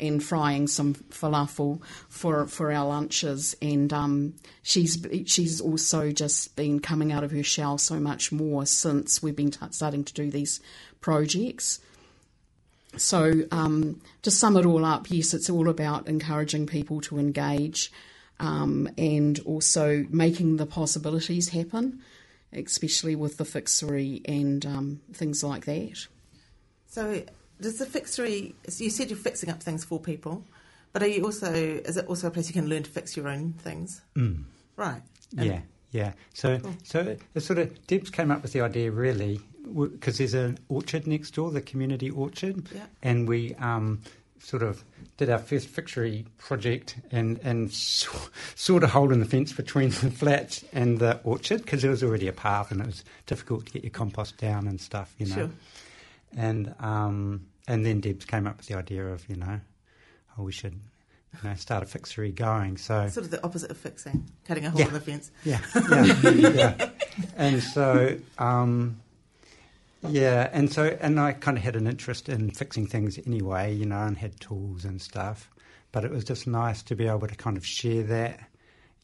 And 0.00 0.22
frying 0.22 0.68
some 0.68 0.94
falafel 0.94 1.82
for 2.08 2.46
for 2.46 2.70
our 2.70 2.86
lunches, 2.86 3.56
and 3.60 3.92
um, 3.92 4.34
she's 4.62 5.04
she's 5.26 5.60
also 5.60 6.12
just 6.12 6.54
been 6.54 6.78
coming 6.78 7.10
out 7.10 7.24
of 7.24 7.32
her 7.32 7.42
shell 7.42 7.78
so 7.78 7.98
much 7.98 8.30
more 8.30 8.64
since 8.64 9.20
we've 9.24 9.34
been 9.34 9.50
t- 9.50 9.66
starting 9.72 10.04
to 10.04 10.14
do 10.14 10.30
these 10.30 10.60
projects. 11.00 11.80
So, 12.96 13.42
um, 13.52 14.00
to 14.22 14.30
sum 14.30 14.56
it 14.56 14.64
all 14.64 14.84
up, 14.84 15.10
yes, 15.10 15.34
it's 15.34 15.50
all 15.50 15.68
about 15.68 16.08
encouraging 16.08 16.66
people 16.66 17.00
to 17.02 17.18
engage 17.18 17.92
um, 18.40 18.88
and 18.96 19.38
also 19.40 20.06
making 20.10 20.56
the 20.56 20.66
possibilities 20.66 21.50
happen, 21.50 22.00
especially 22.52 23.14
with 23.14 23.36
the 23.36 23.44
fixery 23.44 24.22
and 24.24 24.64
um, 24.64 25.00
things 25.12 25.44
like 25.44 25.64
that. 25.66 26.06
So 26.86 27.22
does 27.60 27.78
the 27.78 27.86
fixery? 27.86 28.54
You 28.76 28.90
said 28.90 29.10
you're 29.10 29.18
fixing 29.18 29.50
up 29.50 29.62
things 29.62 29.84
for 29.84 30.00
people, 30.00 30.44
but 30.92 31.02
are 31.02 31.08
you 31.08 31.24
also? 31.24 31.52
Is 31.52 31.96
it 31.96 32.06
also 32.06 32.28
a 32.28 32.30
place 32.30 32.48
you 32.48 32.54
can 32.54 32.68
learn 32.68 32.84
to 32.84 32.90
fix 32.90 33.16
your 33.16 33.28
own 33.28 33.52
things? 33.52 34.00
Mm. 34.16 34.44
Right. 34.76 35.02
Yeah, 35.32 35.60
yeah. 35.90 36.12
So, 36.34 36.58
Cool. 36.58 36.74
so 36.84 37.16
it 37.34 37.40
sort 37.40 37.58
of 37.58 37.86
Debs 37.86 38.10
came 38.10 38.30
up 38.30 38.42
with 38.42 38.52
the 38.52 38.60
idea 38.60 38.90
really 38.90 39.40
because 39.74 40.18
there's 40.18 40.34
an 40.34 40.58
orchard 40.68 41.06
next 41.06 41.32
door, 41.34 41.50
the 41.50 41.60
community 41.60 42.10
orchard, 42.10 42.66
Yeah. 42.74 42.86
and 43.02 43.28
we 43.28 43.54
um, 43.56 44.00
sort 44.38 44.62
of 44.62 44.82
did 45.18 45.28
our 45.28 45.38
first 45.38 45.68
fixery 45.68 46.24
project 46.38 46.96
and 47.10 47.38
and 47.42 47.70
saw, 47.72 48.16
sawed 48.54 48.82
a 48.84 48.86
hole 48.86 49.12
in 49.12 49.18
the 49.20 49.26
fence 49.26 49.52
between 49.52 49.90
the 49.90 50.10
flat 50.10 50.62
and 50.72 50.98
the 51.00 51.20
orchard 51.24 51.62
because 51.62 51.82
there 51.82 51.90
was 51.90 52.02
already 52.02 52.28
a 52.28 52.32
path 52.32 52.70
and 52.70 52.80
it 52.80 52.86
was 52.86 53.04
difficult 53.26 53.66
to 53.66 53.72
get 53.72 53.82
your 53.82 53.90
compost 53.90 54.36
down 54.38 54.66
and 54.68 54.80
stuff, 54.80 55.12
you 55.18 55.26
know. 55.26 55.34
Sure. 55.34 55.50
and 56.36 56.74
um, 56.80 57.46
and 57.66 57.84
then 57.84 58.00
Debs 58.00 58.24
came 58.24 58.46
up 58.46 58.56
with 58.58 58.66
the 58.66 58.74
idea 58.76 59.06
of 59.06 59.28
you 59.28 59.36
know, 59.36 59.60
oh, 60.38 60.42
we 60.44 60.52
should 60.52 60.78
you 61.42 61.48
know 61.48 61.54
start 61.56 61.82
a 61.82 61.86
fixery 61.86 62.32
going. 62.32 62.76
So 62.76 63.08
Sort 63.08 63.24
of 63.24 63.30
the 63.30 63.42
opposite 63.44 63.70
of 63.70 63.76
fixing, 63.76 64.28
cutting 64.44 64.64
a 64.66 64.70
hole 64.70 64.80
Yeah. 64.80 64.86
in 64.88 64.92
the 64.94 65.00
fence. 65.00 65.30
yeah, 65.44 65.60
yeah, 66.34 66.50
yeah. 66.50 66.90
And 67.36 67.62
so, 67.62 68.18
um, 68.38 69.00
yeah, 70.08 70.48
and 70.52 70.72
so, 70.72 70.96
and 71.00 71.18
I 71.18 71.32
kind 71.32 71.56
of 71.58 71.64
had 71.64 71.74
an 71.76 71.86
interest 71.86 72.28
in 72.28 72.50
fixing 72.52 72.86
things 72.86 73.18
anyway, 73.26 73.74
you 73.74 73.84
know, 73.84 74.00
and 74.00 74.16
had 74.16 74.38
tools 74.40 74.84
and 74.84 75.00
stuff. 75.02 75.50
But 75.90 76.04
it 76.04 76.10
was 76.10 76.22
just 76.24 76.46
nice 76.46 76.82
to 76.84 76.94
be 76.94 77.08
able 77.08 77.26
to 77.26 77.34
kind 77.34 77.56
of 77.56 77.66
share 77.66 78.02
that, 78.04 78.40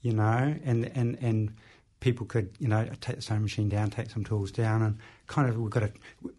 you 0.02 0.12
know, 0.12 0.54
and 0.64 0.84
and 0.94 1.18
and 1.20 1.54
people 2.00 2.26
could, 2.26 2.50
you 2.58 2.68
know, 2.68 2.86
take 3.00 3.16
the 3.16 3.22
sewing 3.22 3.42
machine 3.42 3.68
down, 3.68 3.90
take 3.90 4.10
some 4.10 4.22
tools 4.22 4.52
down, 4.52 4.82
and 4.82 4.98
kind 5.26 5.48
of 5.48 5.56
we 5.58 5.68
got 5.70 5.82
a. 5.82 5.92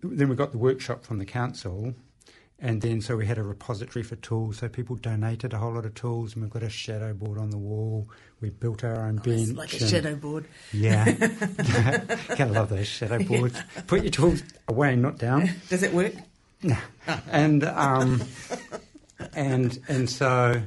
Then 0.04 0.30
we 0.30 0.36
got 0.36 0.52
the 0.52 0.58
workshop 0.60 1.04
from 1.04 1.18
the 1.18 1.26
council. 1.26 1.94
And 2.66 2.82
then, 2.82 3.00
so 3.00 3.16
we 3.16 3.28
had 3.28 3.38
a 3.38 3.44
repository 3.44 4.02
for 4.02 4.16
tools. 4.16 4.58
So 4.58 4.68
people 4.68 4.96
donated 4.96 5.54
a 5.54 5.58
whole 5.60 5.74
lot 5.74 5.86
of 5.86 5.94
tools, 5.94 6.34
and 6.34 6.42
we've 6.42 6.52
got 6.52 6.64
a 6.64 6.70
shadow 6.70 7.14
board 7.14 7.38
on 7.38 7.52
the 7.52 7.60
wall. 7.60 8.10
We 8.42 8.50
built 8.50 8.84
our 8.84 9.06
own 9.08 9.20
Oh, 9.20 9.24
bench. 9.24 9.50
like 9.50 9.72
a 9.74 9.88
shadow 9.88 10.16
board. 10.16 10.48
yeah. 10.74 11.12
Gotta 12.30 12.46
love 12.52 12.70
those 12.70 12.88
shadow 12.88 13.22
boards. 13.24 13.62
Put 13.86 14.02
your 14.02 14.10
tools 14.12 14.42
away, 14.68 14.96
not 14.96 15.20
down. 15.20 15.52
Does 15.70 15.84
it 15.84 15.94
work? 15.94 16.14
No. 16.64 16.76
And 17.32 17.64
um 17.66 18.24
and 19.36 19.78
and 19.88 20.10
so 20.10 20.62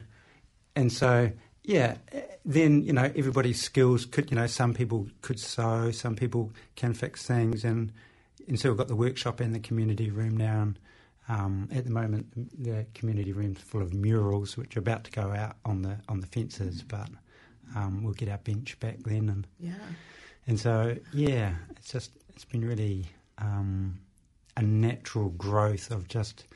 and 0.77 0.93
so 0.93 1.33
yeah, 1.65 1.97
then 2.45 2.83
you 2.85 2.93
know 2.93 3.11
everybody's 3.17 3.61
skills 3.61 4.07
could 4.07 4.31
you 4.31 4.37
know 4.37 4.47
some 4.47 4.73
people 4.73 5.09
could 5.23 5.41
sew, 5.41 5.91
some 5.91 6.15
people 6.15 6.53
can 6.77 6.95
fix 6.95 7.27
things 7.27 7.65
and 7.65 7.93
and 8.47 8.59
so 8.61 8.69
we've 8.71 8.79
got 8.79 8.89
the 8.89 8.95
workshop 8.97 9.41
and 9.41 9.53
the 9.55 9.59
community 9.61 10.11
room 10.11 10.37
now 10.37 10.63
and 10.63 10.79
um, 11.29 11.69
at 11.73 11.85
the 11.85 11.91
moment, 11.91 12.27
the 12.63 12.87
community 12.95 13.33
room's 13.33 13.61
full 13.61 13.83
of 13.83 13.93
murals, 13.93 14.57
which 14.57 14.77
are 14.77 14.81
about 14.81 15.05
to 15.05 15.11
go 15.11 15.31
out 15.33 15.57
on 15.65 15.83
the 15.83 15.99
on 16.09 16.21
the 16.21 16.27
fences. 16.27 16.83
But 16.83 17.09
um, 17.77 18.03
we'll 18.03 18.15
get 18.15 18.29
our 18.29 18.39
bench 18.39 18.79
back 18.81 18.99
then, 19.05 19.29
and 19.29 19.47
Yeah. 19.61 19.75
and 20.47 20.59
so, 20.59 20.97
yeah, 21.13 21.55
it's 21.77 21.93
just 21.93 22.13
it's 22.35 22.45
been 22.45 22.65
really 22.65 23.07
um, 23.39 23.99
a 24.57 24.63
natural 24.63 25.29
growth 25.31 25.91
of 25.91 26.09
just 26.09 26.47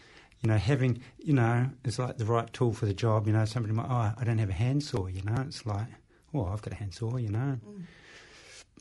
you 0.41 0.49
know 0.49 0.57
having 0.57 1.03
you 1.19 1.35
know 1.35 1.69
it's 1.85 1.99
like 1.99 2.17
the 2.19 2.25
right 2.25 2.51
tool 2.53 2.73
for 2.73 2.87
the 2.87 2.95
job. 2.95 3.27
You 3.27 3.33
know, 3.35 3.45
somebody 3.45 3.75
might 3.75 3.89
oh 3.91 4.13
I 4.19 4.25
don't 4.25 4.39
have 4.39 4.51
a 4.51 4.55
handsaw. 4.55 5.07
You 5.07 5.23
know, 5.23 5.43
it's 5.47 5.67
like 5.67 5.87
oh 6.35 6.47
I've 6.47 6.63
got 6.63 6.73
a 6.73 6.77
handsaw. 6.77 7.17
You 7.17 7.29
know. 7.31 7.59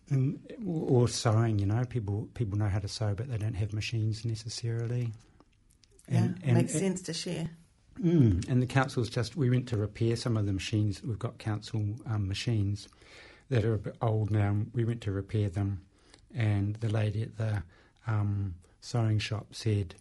And, 0.09 0.39
or 0.67 1.07
sewing, 1.07 1.57
you 1.59 1.65
know, 1.65 1.85
people 1.85 2.27
people 2.33 2.57
know 2.57 2.67
how 2.67 2.79
to 2.79 2.87
sew, 2.89 3.13
but 3.15 3.29
they 3.29 3.37
don't 3.37 3.53
have 3.53 3.71
machines 3.71 4.25
necessarily. 4.25 5.13
Yeah. 6.09 6.23
And- 6.23 6.39
and- 6.43 6.53
Makes 6.57 6.73
sense 6.73 7.01
to 7.03 7.13
share. 7.13 7.49
Mm, 8.01 8.47
and 8.49 8.61
the 8.61 8.67
council's 8.67 9.09
just, 9.09 9.35
we 9.35 9.49
went 9.49 9.67
to 9.67 9.77
repair 9.77 10.15
some 10.15 10.37
of 10.37 10.45
the 10.45 10.53
machines. 10.53 11.03
We've 11.03 11.19
got 11.19 11.37
council 11.37 11.83
um, 12.07 12.27
machines 12.27 12.87
that 13.49 13.65
are 13.65 13.73
a 13.73 13.77
bit 13.77 13.95
old 14.01 14.31
now. 14.31 14.55
We 14.73 14.85
went 14.85 15.01
to 15.01 15.11
repair 15.11 15.49
them, 15.49 15.81
and 16.33 16.75
the 16.77 16.89
lady 16.89 17.21
at 17.21 17.37
the 17.37 17.63
um, 18.07 18.55
sewing 18.79 19.19
shop 19.19 19.47
said, 19.53 19.93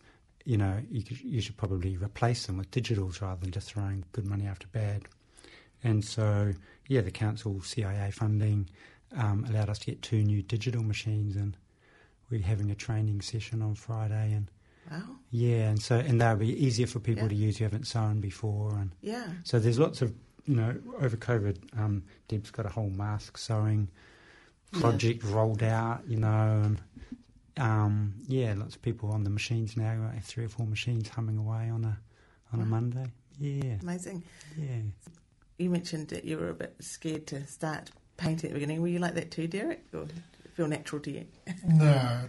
you 0.44 0.56
know, 0.56 0.80
you, 0.90 1.02
could, 1.02 1.20
you 1.20 1.40
should 1.40 1.56
probably 1.56 1.96
replace 1.96 2.46
them 2.46 2.56
with 2.56 2.70
digitals 2.70 3.20
rather 3.20 3.40
than 3.40 3.50
just 3.50 3.72
throwing 3.72 4.04
good 4.12 4.24
money 4.24 4.46
after 4.46 4.68
bad. 4.68 5.02
And 5.82 6.04
so, 6.04 6.52
yeah, 6.88 7.00
the 7.02 7.10
council 7.10 7.60
CIA 7.60 8.12
funding 8.12 8.68
um, 9.16 9.44
allowed 9.50 9.68
us 9.68 9.80
to 9.80 9.86
get 9.86 10.00
two 10.00 10.22
new 10.22 10.42
digital 10.42 10.82
machines, 10.82 11.36
and 11.36 11.56
we're 12.30 12.40
having 12.42 12.70
a 12.70 12.74
training 12.76 13.20
session 13.20 13.60
on 13.62 13.74
Friday, 13.74 14.32
and 14.32 14.50
Wow. 14.90 15.02
yeah, 15.30 15.68
and 15.70 15.80
so 15.80 15.96
and 15.96 16.20
they'll 16.20 16.36
be 16.36 16.48
easier 16.64 16.86
for 16.86 16.98
people 17.00 17.22
Yeah. 17.24 17.28
to 17.28 17.34
use 17.34 17.58
who 17.58 17.64
haven't 17.64 17.86
sewn 17.86 18.20
before, 18.20 18.76
and 18.76 18.90
Yeah. 19.02 19.26
so 19.44 19.58
there's 19.58 19.78
lots 19.78 20.02
of 20.02 20.12
you 20.46 20.56
know 20.56 20.76
over 21.00 21.16
COVID, 21.16 21.78
um, 21.78 22.02
Deb's 22.28 22.50
got 22.50 22.66
a 22.66 22.70
whole 22.70 22.90
mask 22.90 23.38
sewing 23.38 23.88
project 24.72 25.22
rolled 25.24 25.62
out, 25.62 26.06
you 26.08 26.16
know, 26.16 26.62
and 26.64 26.80
um, 27.56 28.14
yeah, 28.26 28.54
lots 28.56 28.74
of 28.76 28.82
people 28.82 29.10
on 29.12 29.24
the 29.24 29.30
machines 29.30 29.76
now. 29.76 30.08
I 30.10 30.14
have 30.14 30.24
three 30.24 30.44
or 30.44 30.48
four 30.48 30.66
machines 30.66 31.08
humming 31.08 31.38
away 31.38 31.68
on 31.70 31.84
a 31.84 31.98
on 32.52 32.60
a 32.60 32.64
Monday. 32.64 33.06
Yeah, 33.38 33.76
Amazing. 33.82 34.22
yeah. 34.56 34.80
You 35.58 35.70
mentioned 35.70 36.08
that 36.08 36.24
you 36.24 36.36
were 36.38 36.48
a 36.50 36.54
bit 36.54 36.74
scared 36.80 37.26
to 37.28 37.46
start 37.46 37.90
painting 38.16 38.50
at 38.50 38.54
the 38.54 38.60
beginning. 38.60 38.80
Were 38.82 38.88
you 38.88 38.98
like 38.98 39.14
that 39.14 39.30
too, 39.30 39.46
Derek? 39.46 39.84
Or 39.94 40.02
it 40.02 40.10
feel 40.54 40.66
natural 40.68 41.00
to 41.02 41.10
you? 41.10 41.26
No, 41.66 42.22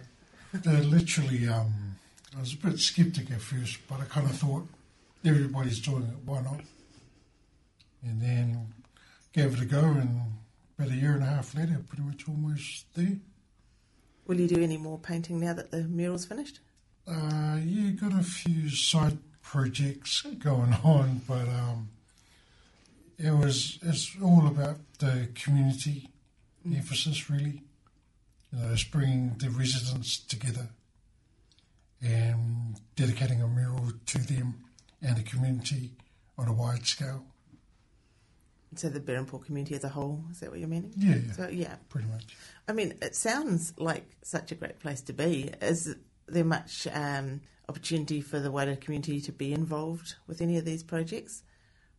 they're 0.52 0.82
literally. 0.82 1.48
Um, 1.48 1.96
I 2.36 2.40
was 2.40 2.54
a 2.54 2.56
bit 2.56 2.78
sceptic 2.78 3.30
at 3.30 3.40
first, 3.40 3.78
but 3.88 4.00
I 4.00 4.04
kind 4.04 4.28
of 4.28 4.36
thought 4.36 4.66
everybody's 5.24 5.80
doing 5.80 6.04
it. 6.04 6.16
Why 6.24 6.40
not? 6.40 6.60
And 8.02 8.20
then 8.20 8.72
gave 9.32 9.54
it 9.54 9.62
a 9.62 9.66
go, 9.66 9.80
and 9.80 10.20
about 10.78 10.92
a 10.92 10.96
year 10.96 11.12
and 11.12 11.22
a 11.22 11.26
half 11.26 11.54
later, 11.54 11.80
pretty 11.86 12.02
much 12.02 12.26
almost 12.28 12.86
there. 12.94 13.18
Will 14.26 14.40
you 14.40 14.48
do 14.48 14.62
any 14.62 14.78
more 14.78 14.98
painting 14.98 15.40
now 15.40 15.52
that 15.52 15.70
the 15.70 15.82
mural's 15.82 16.24
finished? 16.24 16.60
Uh, 17.06 17.58
yeah, 17.64 17.90
got 17.90 18.18
a 18.18 18.22
few 18.22 18.70
side 18.70 19.18
projects 19.42 20.22
going 20.38 20.74
on, 20.84 21.20
but 21.28 21.48
um, 21.48 21.90
it 23.18 23.32
was 23.32 23.78
it's 23.82 24.16
all 24.22 24.46
about 24.46 24.76
the 24.98 25.28
community 25.34 26.08
emphasis, 26.64 27.28
really. 27.28 27.62
You 28.52 28.58
know, 28.58 28.72
it's 28.72 28.84
bringing 28.84 29.34
the 29.38 29.50
residents 29.50 30.18
together 30.18 30.68
and 32.02 32.80
dedicating 32.96 33.40
a 33.42 33.46
mural 33.48 33.92
to 34.06 34.18
them 34.18 34.54
and 35.00 35.16
the 35.16 35.22
community 35.22 35.92
on 36.38 36.48
a 36.48 36.52
wide 36.52 36.86
scale. 36.86 37.24
So 38.74 38.88
the 38.88 39.00
Berhampore 39.00 39.44
community 39.44 39.74
as 39.74 39.84
a 39.84 39.88
whole, 39.90 40.24
is 40.30 40.40
that 40.40 40.50
what 40.50 40.58
you're 40.58 40.68
meaning? 40.68 40.92
Yeah, 40.96 41.16
yeah, 41.16 41.32
So 41.32 41.48
yeah, 41.48 41.74
pretty 41.90 42.08
much. 42.08 42.24
I 42.66 42.72
mean, 42.72 42.94
it 43.02 43.14
sounds 43.14 43.74
like 43.76 44.04
such 44.22 44.50
a 44.50 44.54
great 44.54 44.78
place 44.78 45.02
to 45.02 45.12
be. 45.12 45.50
Is 45.60 45.94
there 46.26 46.44
much 46.44 46.88
um, 46.92 47.42
opportunity 47.68 48.22
for 48.22 48.40
the 48.40 48.50
wider 48.50 48.74
community 48.76 49.20
to 49.22 49.32
be 49.32 49.52
involved 49.52 50.14
with 50.26 50.40
any 50.40 50.56
of 50.56 50.64
these 50.64 50.82
projects, 50.82 51.42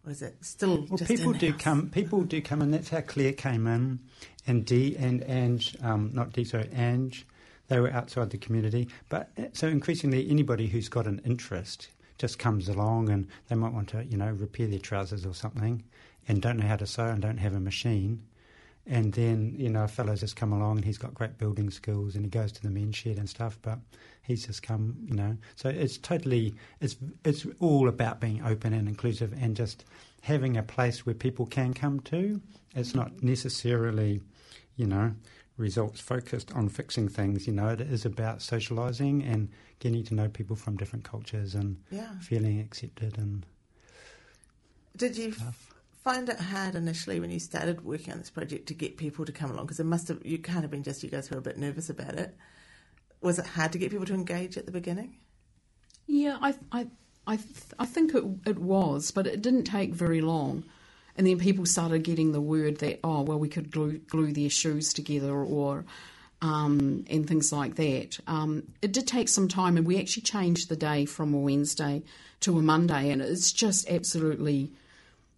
or 0.04 0.12
is 0.14 0.24
it 0.24 0.36
still 0.42 0.88
Well, 0.90 0.98
just 0.98 1.12
people 1.12 1.34
do 1.34 1.48
in-house? 1.48 1.62
come. 1.62 1.90
People 1.92 2.24
do 2.24 2.42
come, 2.42 2.64
and 2.64 2.74
that's 2.74 2.90
how 2.90 3.02
Claire 3.02 3.34
came 3.34 3.68
in, 3.68 4.00
and 4.48 4.66
D 4.66 4.96
and 4.98 5.24
Ange, 5.30 5.78
um, 5.84 6.10
not 6.12 6.34
D 6.34 6.44
sorry, 6.44 6.70
Ange. 6.74 7.28
They 7.68 7.80
were 7.80 7.92
outside 7.92 8.30
the 8.30 8.38
community, 8.38 8.90
but 9.10 9.30
uh, 9.38 9.46
so 9.54 9.68
increasingly, 9.68 10.30
anybody 10.30 10.68
who's 10.68 10.90
got 10.90 11.08
an 11.08 11.22
interest 11.26 11.90
just 12.18 12.40
comes 12.40 12.70
along, 12.70 13.10
and 13.10 13.28
they 13.48 13.56
might 13.56 13.74
want 13.74 13.90
to, 13.90 14.04
you 14.06 14.18
know, 14.18 14.32
repair 14.32 14.68
their 14.68 14.80
trousers 14.80 15.26
or 15.26 15.34
something, 15.34 15.84
and 16.28 16.42
don't 16.42 16.58
know 16.58 16.68
how 16.68 16.76
to 16.76 16.88
sew 16.88 17.06
and 17.08 17.22
don't 17.22 17.38
have 17.38 17.54
a 17.54 17.60
machine. 17.60 18.22
And 18.86 19.14
then, 19.14 19.56
you 19.58 19.70
know, 19.70 19.86
a 19.86 19.88
fellow's 19.88 20.20
just 20.20 20.36
come 20.36 20.52
along 20.52 20.78
and 20.78 20.86
he's 20.86 20.98
got 20.98 21.14
great 21.14 21.38
building 21.38 21.70
skills 21.70 22.16
and 22.16 22.26
he 22.26 22.30
goes 22.30 22.52
to 22.52 22.62
the 22.62 22.70
men's 22.70 22.98
shed 22.98 23.18
and 23.18 23.30
stuff, 23.30 23.58
but 23.62 23.80
he's 24.24 24.46
just 24.46 24.62
come, 24.62 24.98
you 25.06 25.16
know. 25.16 25.38
So 25.56 25.70
it's 25.70 25.98
totally, 25.98 26.56
it's, 26.82 26.98
it's 27.24 27.46
all 27.62 27.88
about 27.88 28.20
being 28.20 28.44
open 28.46 28.74
and 28.74 28.90
inclusive 28.90 29.34
and 29.42 29.56
just 29.56 29.86
having 30.22 30.58
a 30.58 30.64
place 30.64 31.06
where 31.06 31.16
people 31.16 31.46
can 31.46 31.74
come 31.74 32.02
to. 32.02 32.42
It's 32.76 32.94
not 32.94 33.24
necessarily, 33.24 34.20
you 34.76 34.88
know, 34.88 35.14
results 35.58 36.00
focused 36.02 36.52
on 36.54 36.70
fixing 36.70 37.08
things, 37.10 37.46
you 37.48 37.54
know. 37.54 37.70
It 37.70 37.82
is 37.82 38.06
about 38.06 38.40
socialising 38.40 39.26
and 39.32 39.50
getting 39.80 40.04
to 40.06 40.16
know 40.16 40.28
people 40.30 40.56
from 40.56 40.78
different 40.78 41.06
cultures 41.06 41.54
and 41.56 41.78
Yeah. 41.92 42.18
feeling 42.20 42.60
accepted 42.60 43.18
and 43.18 43.46
Did 44.96 45.18
you 45.18 45.32
stuff. 45.32 45.74
find 46.04 46.30
it 46.30 46.40
hard 46.40 46.76
initially 46.76 47.20
when 47.20 47.30
you 47.32 47.40
started 47.40 47.84
working 47.84 48.14
on 48.14 48.20
this 48.20 48.30
project 48.30 48.68
to 48.68 48.74
get 48.74 48.98
people 48.98 49.26
to 49.26 49.32
come 49.32 49.52
along? 49.52 49.66
Because 49.66 49.80
it 49.80 49.86
must 49.86 50.08
have 50.08 50.26
you 50.26 50.38
can't 50.38 50.62
have 50.62 50.72
been 50.72 50.84
just 50.84 51.04
you 51.04 51.10
guys 51.10 51.28
who 51.28 51.36
were 51.36 51.40
a 51.40 51.44
bit 51.44 51.58
nervous 51.58 51.90
about 51.90 52.16
it. 52.16 52.36
Was 53.22 53.40
it 53.40 53.46
hard 53.46 53.72
to 53.72 53.78
get 53.78 53.92
people 53.92 54.06
to 54.08 54.14
engage 54.14 54.58
at 54.58 54.66
the 54.66 54.72
beginning? 54.72 55.18
Yeah, 56.08 56.38
I, 56.42 56.56
I, 56.72 56.88
I, 57.26 57.36
th- 57.38 57.50
I 57.80 57.86
think 57.86 58.14
it, 58.14 58.24
it 58.46 58.60
was, 58.60 59.12
but 59.12 59.26
it 59.26 59.42
didn't 59.42 59.64
take 59.64 59.94
very 59.94 60.20
long. 60.20 60.66
And 61.16 61.28
then 61.28 61.38
people 61.38 61.66
started 61.66 62.04
getting 62.04 62.32
the 62.32 62.42
word 62.42 62.80
that, 62.80 63.00
oh, 63.04 63.22
well, 63.22 63.38
we 63.38 63.50
could 63.50 63.72
glue, 63.72 64.00
glue 64.00 64.34
their 64.34 64.50
shoes 64.50 64.94
together 64.94 65.32
or, 65.32 65.86
um, 66.42 67.06
and 67.10 67.28
things 67.28 67.54
like 67.54 67.76
that. 67.76 68.20
Um, 68.28 68.64
it 68.82 68.92
did 68.92 69.08
take 69.08 69.30
some 69.30 69.48
time, 69.48 69.78
and 69.78 69.86
we 69.86 70.00
actually 70.00 70.24
changed 70.24 70.70
the 70.70 70.76
day 70.76 71.06
from 71.06 71.34
a 71.34 71.40
Wednesday 71.40 72.04
to 72.42 72.60
a 72.60 72.62
Monday, 72.62 73.10
and 73.12 73.22
it's 73.22 73.52
just 73.52 73.90
absolutely, 73.90 74.72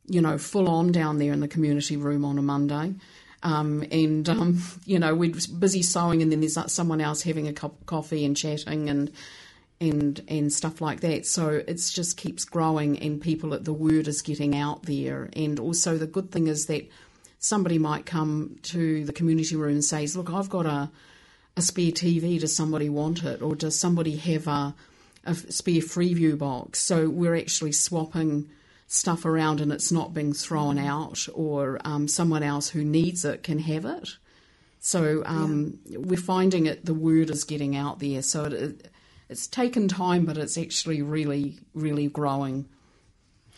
you 0.08 0.22
know, 0.22 0.38
full 0.38 0.67
on 0.67 0.91
down 0.91 1.20
there 1.20 1.34
in 1.34 1.41
the 1.41 1.48
community 1.48 1.98
room 1.98 2.25
on 2.25 2.39
a 2.39 2.41
Monday. 2.41 2.96
Um, 3.44 3.84
and 3.91 4.27
um, 4.27 4.62
you 4.86 4.98
know 4.98 5.13
we're 5.13 5.34
busy 5.60 5.84
sewing, 5.84 6.24
and 6.24 6.32
then 6.32 6.39
there's 6.39 6.58
someone 6.72 7.01
else 7.01 7.22
having 7.22 7.48
a 7.48 7.53
cup 7.53 7.79
of 7.79 7.86
coffee 7.86 8.25
and 8.25 8.36
chatting, 8.36 8.89
and 8.89 9.12
and 9.82 10.24
and 10.27 10.51
stuff 10.51 10.82
like 10.82 11.01
that. 11.01 11.25
So 11.25 11.63
it's 11.67 11.91
just 11.91 12.17
keeps 12.17 12.46
growing, 12.46 13.00
and 13.00 13.22
people 13.22 13.53
at 13.53 13.65
the 13.65 13.74
word 13.74 14.08
is 14.08 14.22
getting 14.22 14.55
out 14.55 14.84
there. 14.84 15.29
And 15.34 15.60
also 15.60 15.98
the 15.98 16.08
good 16.08 16.32
thing 16.32 16.48
is 16.48 16.67
that 16.67 16.89
somebody 17.39 17.77
might 17.77 18.05
come 18.05 18.58
to 18.63 19.05
the 19.05 19.13
community 19.13 19.55
room 19.55 19.74
and 19.74 19.84
says, 19.84 20.15
"Look, 20.15 20.32
I've 20.32 20.50
got 20.50 20.65
a 20.65 20.89
a 21.58 21.62
spare 21.62 21.91
TV. 21.91 22.39
Does 22.39 22.55
somebody 22.55 22.89
want 22.89 23.24
it, 23.24 23.41
or 23.41 23.55
does 23.55 23.77
somebody 23.77 24.15
have 24.17 24.48
a 24.48 24.75
a 25.25 25.36
spare 25.36 25.82
Freeview 25.82 26.38
box. 26.38 26.79
So 26.79 27.10
we're 27.10 27.36
actually 27.36 27.72
swapping 27.72 28.50
stuff 28.88 29.25
around 29.25 29.60
and 29.60 29.72
it's 29.72 29.91
not 29.91 30.13
being 30.13 30.34
thrown 30.34 30.77
out, 30.77 31.27
or 31.34 31.79
um, 31.84 32.08
someone 32.08 32.44
else 32.44 32.70
who 32.70 32.84
needs 32.84 33.25
it 33.25 33.44
can 33.44 33.60
have 33.60 33.86
it. 33.86 34.10
So 34.79 35.24
um, 35.25 35.79
we're 35.89 36.17
finding 36.17 36.67
it. 36.67 36.86
The 36.86 36.94
word 36.94 37.32
is 37.32 37.44
getting 37.44 37.75
out 37.75 38.00
there. 38.00 38.22
So 38.22 38.46
it, 38.46 38.91
it's 39.29 39.48
taken 39.48 39.88
time, 39.88 40.25
but 40.25 40.38
it's 40.38 40.58
actually 40.58 41.01
really, 41.01 41.58
really 41.74 42.08
growing. 42.08 42.67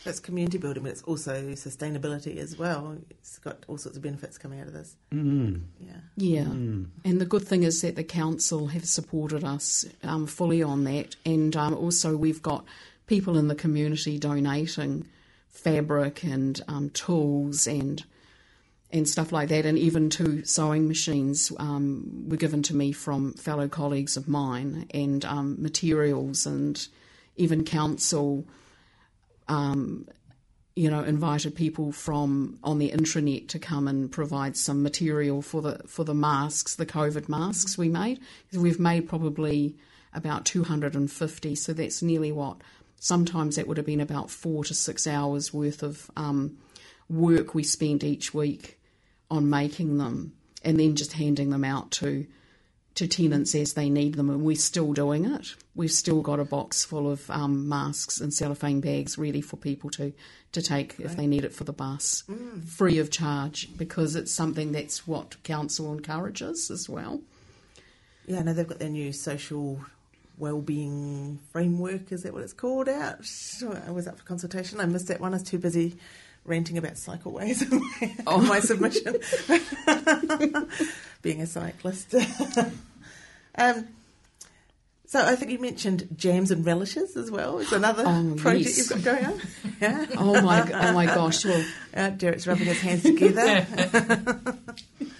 It's 0.05 0.19
community 0.19 0.57
building, 0.57 0.83
but 0.83 0.91
it's 0.91 1.01
also 1.03 1.51
sustainability 1.51 2.37
as 2.37 2.57
well. 2.57 2.97
It's 3.09 3.39
got 3.39 3.65
all 3.67 3.77
sorts 3.77 3.97
of 3.97 4.03
benefits 4.03 4.37
coming 4.37 4.61
out 4.61 4.67
of 4.67 4.73
this. 4.73 4.95
Mm. 5.13 5.63
Yeah. 5.79 5.93
Yeah, 6.15 6.41
and 6.43 6.91
the 7.03 7.25
good 7.25 7.45
thing 7.45 7.63
is 7.63 7.81
that 7.81 7.95
the 7.95 8.03
council 8.03 8.67
have 8.67 8.85
supported 8.85 9.43
us 9.43 9.85
um, 10.03 10.27
fully 10.27 10.63
on 10.63 10.83
that, 10.85 11.15
and 11.25 11.55
um, 11.55 11.73
also 11.73 12.15
we've 12.15 12.41
got 12.41 12.63
people 13.07 13.37
in 13.37 13.47
the 13.47 13.55
community 13.55 14.17
donating 14.17 15.07
fabric 15.49 16.23
and 16.23 16.61
um, 16.67 16.89
tools 16.91 17.67
and 17.67 18.05
and 18.91 19.07
stuff 19.07 19.31
like 19.31 19.49
that, 19.49 19.65
and 19.65 19.77
even 19.77 20.09
two 20.09 20.45
sewing 20.45 20.87
machines 20.87 21.51
um, 21.57 22.25
were 22.29 22.37
given 22.37 22.63
to 22.63 22.75
me 22.75 22.91
from 22.91 23.33
fellow 23.33 23.67
colleagues 23.67 24.15
of 24.15 24.27
mine, 24.27 24.87
and 24.93 25.25
um, 25.25 25.61
materials, 25.61 26.45
and 26.45 26.87
even 27.35 27.63
council 27.63 28.45
um, 29.47 30.07
you 30.77 30.91
know, 30.91 31.03
invited 31.03 31.55
people 31.55 31.91
from 31.91 32.59
on 32.63 32.77
the 32.77 32.91
intranet 32.91 33.47
to 33.49 33.57
come 33.57 33.87
and 33.87 34.11
provide 34.11 34.55
some 34.55 34.83
material 34.83 35.41
for 35.41 35.59
the 35.59 35.81
for 35.87 36.03
the 36.03 36.13
masks, 36.13 36.75
the 36.75 36.85
COVID 36.85 37.27
masks 37.27 37.79
we 37.79 37.89
made. 37.89 38.19
We've 38.53 38.79
made 38.79 39.09
probably 39.09 39.75
about 40.13 40.45
250, 40.45 41.55
so 41.55 41.73
that's 41.73 42.03
nearly 42.03 42.31
what. 42.31 42.57
Sometimes 42.99 43.55
that 43.55 43.67
would 43.67 43.77
have 43.77 43.87
been 43.87 43.99
about 43.99 44.29
four 44.29 44.63
to 44.65 44.73
six 44.75 45.07
hours 45.07 45.51
worth 45.51 45.81
of 45.81 46.11
um, 46.15 46.57
work 47.09 47.55
we 47.55 47.63
spent 47.63 48.03
each 48.03 48.35
week 48.35 48.76
on 49.29 49.49
making 49.49 49.97
them, 49.97 50.33
and 50.63 50.79
then 50.79 50.95
just 50.95 51.13
handing 51.13 51.49
them 51.49 51.63
out 51.63 51.91
to 51.91 52.25
to 52.97 53.07
tenants 53.07 53.53
as 53.53 53.73
they 53.73 53.91
need 53.91 54.15
them, 54.15 54.27
and 54.27 54.41
we're 54.43 54.55
still 54.55 54.91
doing 54.91 55.25
it. 55.25 55.53
We've 55.75 55.91
still 55.91 56.21
got 56.21 56.39
a 56.39 56.45
box 56.45 56.83
full 56.83 57.11
of 57.11 57.29
um, 57.29 57.69
masks 57.69 58.19
and 58.19 58.33
cellophane 58.33 58.81
bags 58.81 59.19
ready 59.19 59.39
for 59.39 59.55
people 59.55 59.91
to, 59.91 60.13
to 60.53 60.61
take 60.63 60.99
if 60.99 61.15
they 61.15 61.27
need 61.27 61.45
it 61.45 61.53
for 61.53 61.63
the 61.63 61.73
bus, 61.73 62.23
free 62.65 62.97
of 62.97 63.11
charge, 63.11 63.69
because 63.77 64.15
it's 64.15 64.31
something 64.31 64.71
that's 64.71 65.07
what 65.07 65.41
council 65.43 65.93
encourages 65.93 66.71
as 66.71 66.89
well. 66.89 67.21
Yeah, 68.25 68.39
I 68.39 68.41
know 68.41 68.53
they've 68.53 68.67
got 68.67 68.79
their 68.79 68.89
new 68.89 69.13
social 69.13 69.79
well-being 70.39 71.37
framework. 71.51 72.11
Is 72.11 72.23
that 72.23 72.33
what 72.33 72.41
it's 72.41 72.53
called? 72.53 72.89
Out. 72.89 73.19
I 73.85 73.91
was 73.91 74.07
up 74.07 74.17
for 74.17 74.25
consultation. 74.25 74.79
I 74.79 74.85
missed 74.85 75.07
that 75.09 75.21
one. 75.21 75.33
I 75.33 75.37
was 75.37 75.43
too 75.43 75.59
busy 75.59 75.97
ranting 76.47 76.77
about 76.77 76.93
cycleways 76.93 77.61
in 77.61 77.79
my, 78.01 78.15
Oh. 78.25 78.41
my 78.41 78.59
submission. 78.59 79.17
Being 81.21 81.41
a 81.41 81.45
cyclist. 81.47 82.15
um, 83.55 83.87
so 85.05 85.23
I 85.23 85.35
think 85.35 85.51
you 85.51 85.59
mentioned 85.59 86.07
jams 86.17 86.51
and 86.51 86.65
relishes 86.65 87.15
as 87.15 87.29
well. 87.31 87.59
It's 87.59 87.71
another 87.71 88.03
Oh, 88.05 88.33
project 88.37 88.65
yes. 88.65 88.77
you've 88.77 88.89
got 88.89 89.15
going 89.15 89.25
on. 89.25 89.41
Yeah. 89.81 90.05
Oh 90.17 90.41
my, 90.41 90.61
oh 90.71 90.93
my 90.93 91.05
gosh! 91.05 91.45
Well, 91.45 91.63
Uh, 91.93 92.09
Derek's 92.09 92.45
rubbing 92.47 92.65
his 92.65 92.79
hands 92.81 93.03
together. 93.03 93.65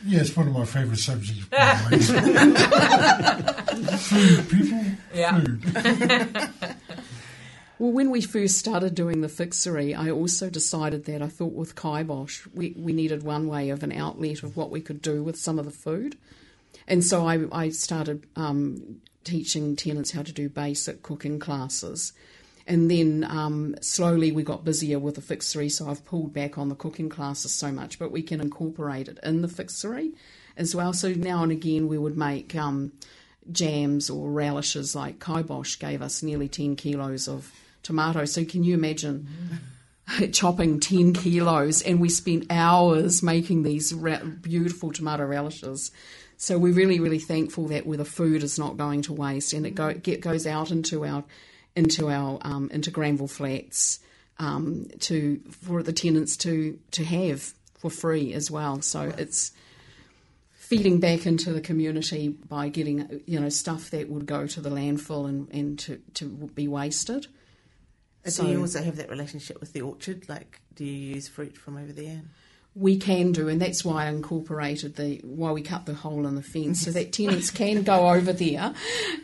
Yeah, 0.05 0.21
it's 0.21 0.35
one 0.35 0.47
of 0.47 0.53
my 0.53 0.65
favourite 0.65 0.99
subjects. 0.99 1.45
by 1.45 1.75
the 1.89 1.97
way. 3.87 3.97
food, 3.97 4.49
people, 4.49 4.85
Yeah. 5.13 5.39
food. 5.39 5.61
Well, 7.79 7.91
when 7.91 8.09
we 8.09 8.21
first 8.21 8.57
started 8.57 8.95
doing 8.95 9.21
the 9.21 9.29
fixery, 9.29 9.93
I 9.93 10.09
also 10.09 10.49
decided 10.49 11.05
that 11.05 11.21
I 11.21 11.27
thought 11.27 11.53
with 11.53 11.75
Kaibosh, 11.75 12.47
we, 12.55 12.73
we 12.75 12.91
needed 12.91 13.21
one 13.21 13.47
way 13.47 13.69
of 13.69 13.83
an 13.83 13.91
outlet 13.91 14.41
of 14.41 14.57
what 14.57 14.71
we 14.71 14.81
could 14.81 14.99
do 14.99 15.21
with 15.21 15.37
some 15.37 15.59
of 15.59 15.65
the 15.65 15.71
food. 15.71 16.17
And 16.87 17.03
so 17.03 17.27
I, 17.27 17.45
I 17.51 17.69
started 17.69 18.25
um, 18.35 19.01
teaching 19.23 19.75
tenants 19.75 20.09
how 20.11 20.23
to 20.23 20.31
do 20.31 20.49
basic 20.49 21.03
cooking 21.03 21.37
classes. 21.37 22.13
And 22.65 22.89
then 22.89 23.23
um, 23.29 23.75
slowly 23.81 24.31
we 24.31 24.41
got 24.41 24.65
busier 24.65 24.97
with 24.97 25.13
the 25.13 25.21
fixery, 25.21 25.69
so 25.69 25.87
I've 25.87 26.03
pulled 26.03 26.33
back 26.33 26.57
on 26.57 26.69
the 26.69 26.75
cooking 26.75 27.09
classes 27.09 27.53
so 27.53 27.71
much, 27.71 27.99
but 27.99 28.11
we 28.11 28.23
can 28.23 28.41
incorporate 28.41 29.07
it 29.07 29.19
in 29.21 29.43
the 29.43 29.47
fixery 29.47 30.13
as 30.57 30.73
well. 30.73 30.93
So 30.93 31.09
now 31.09 31.43
and 31.43 31.51
again 31.51 31.87
we 31.87 31.99
would 31.99 32.17
make 32.17 32.55
um, 32.55 32.93
jams 33.51 34.09
or 34.09 34.31
relishes, 34.31 34.95
like 34.95 35.19
Kaibosh 35.19 35.77
gave 35.77 36.01
us 36.01 36.23
nearly 36.23 36.47
10 36.47 36.75
kilos 36.75 37.27
of 37.27 37.53
tomatoes. 37.87 38.33
So 38.33 38.45
can 38.45 38.63
you 38.63 38.73
imagine 38.73 39.27
chopping 40.31 40.79
10 40.79 41.13
kilos? 41.13 41.81
And 41.81 41.99
we 41.99 42.09
spent 42.09 42.45
hours 42.49 43.23
making 43.23 43.63
these 43.63 43.93
ra- 43.93 44.23
beautiful 44.23 44.91
tomato 44.91 45.25
relishes. 45.25 45.91
So 46.37 46.59
we're 46.59 46.73
really, 46.73 46.99
really 46.99 47.19
thankful 47.19 47.67
that 47.69 47.87
where 47.87 47.97
the 47.97 48.05
food 48.05 48.43
is 48.43 48.59
not 48.59 48.77
going 48.77 49.01
to 49.03 49.13
waste 49.13 49.53
and 49.53 49.65
it 49.65 49.71
go, 49.71 49.93
get, 49.93 50.21
goes 50.21 50.45
out 50.45 50.69
into 50.69 51.03
our 51.03 51.23
into 51.75 52.09
our 52.09 52.39
um, 52.41 52.69
into 52.71 52.89
Granville 52.89 53.27
Flats 53.27 53.99
um, 54.39 54.87
to 54.99 55.39
for 55.51 55.83
the 55.83 55.93
tenants 55.93 56.35
to 56.37 56.79
to 56.91 57.03
have 57.05 57.53
for 57.77 57.89
free 57.89 58.33
as 58.33 58.49
well. 58.49 58.81
So 58.81 59.13
it's 59.17 59.51
feeding 60.67 60.99
back 60.99 61.25
into 61.25 61.53
the 61.53 61.61
community 61.61 62.27
by 62.27 62.67
getting 62.67 63.21
you 63.25 63.39
know 63.39 63.49
stuff 63.49 63.89
that 63.91 64.09
would 64.09 64.25
go 64.25 64.45
to 64.45 64.59
the 64.59 64.69
landfill 64.69 65.29
and, 65.29 65.49
and 65.51 65.79
to, 65.79 66.01
to 66.15 66.25
be 66.27 66.67
wasted. 66.67 67.27
So- 68.31 68.43
do 68.43 68.51
you 68.51 68.61
also 68.61 68.81
have 68.81 68.97
that 68.97 69.09
relationship 69.09 69.59
with 69.59 69.73
the 69.73 69.81
orchard? 69.81 70.27
Like, 70.29 70.61
do 70.75 70.83
you 70.85 71.15
use 71.15 71.27
fruit 71.27 71.57
from 71.57 71.77
over 71.77 71.91
there? 71.91 72.21
We 72.75 72.97
can 72.97 73.31
do, 73.31 73.47
and 73.47 73.59
that's 73.59 73.83
why 73.83 74.05
I 74.05 74.09
incorporated 74.09 74.97
the 74.97 75.19
why 75.23 75.51
we 75.51 75.63
cut 75.63 75.87
the 75.87 75.95
hole 75.95 76.27
in 76.27 76.35
the 76.35 76.43
fence 76.43 76.81
so 76.81 76.91
that 76.91 77.11
tenants 77.11 77.49
can 77.49 77.81
go 77.81 78.09
over 78.09 78.31
there. 78.31 78.75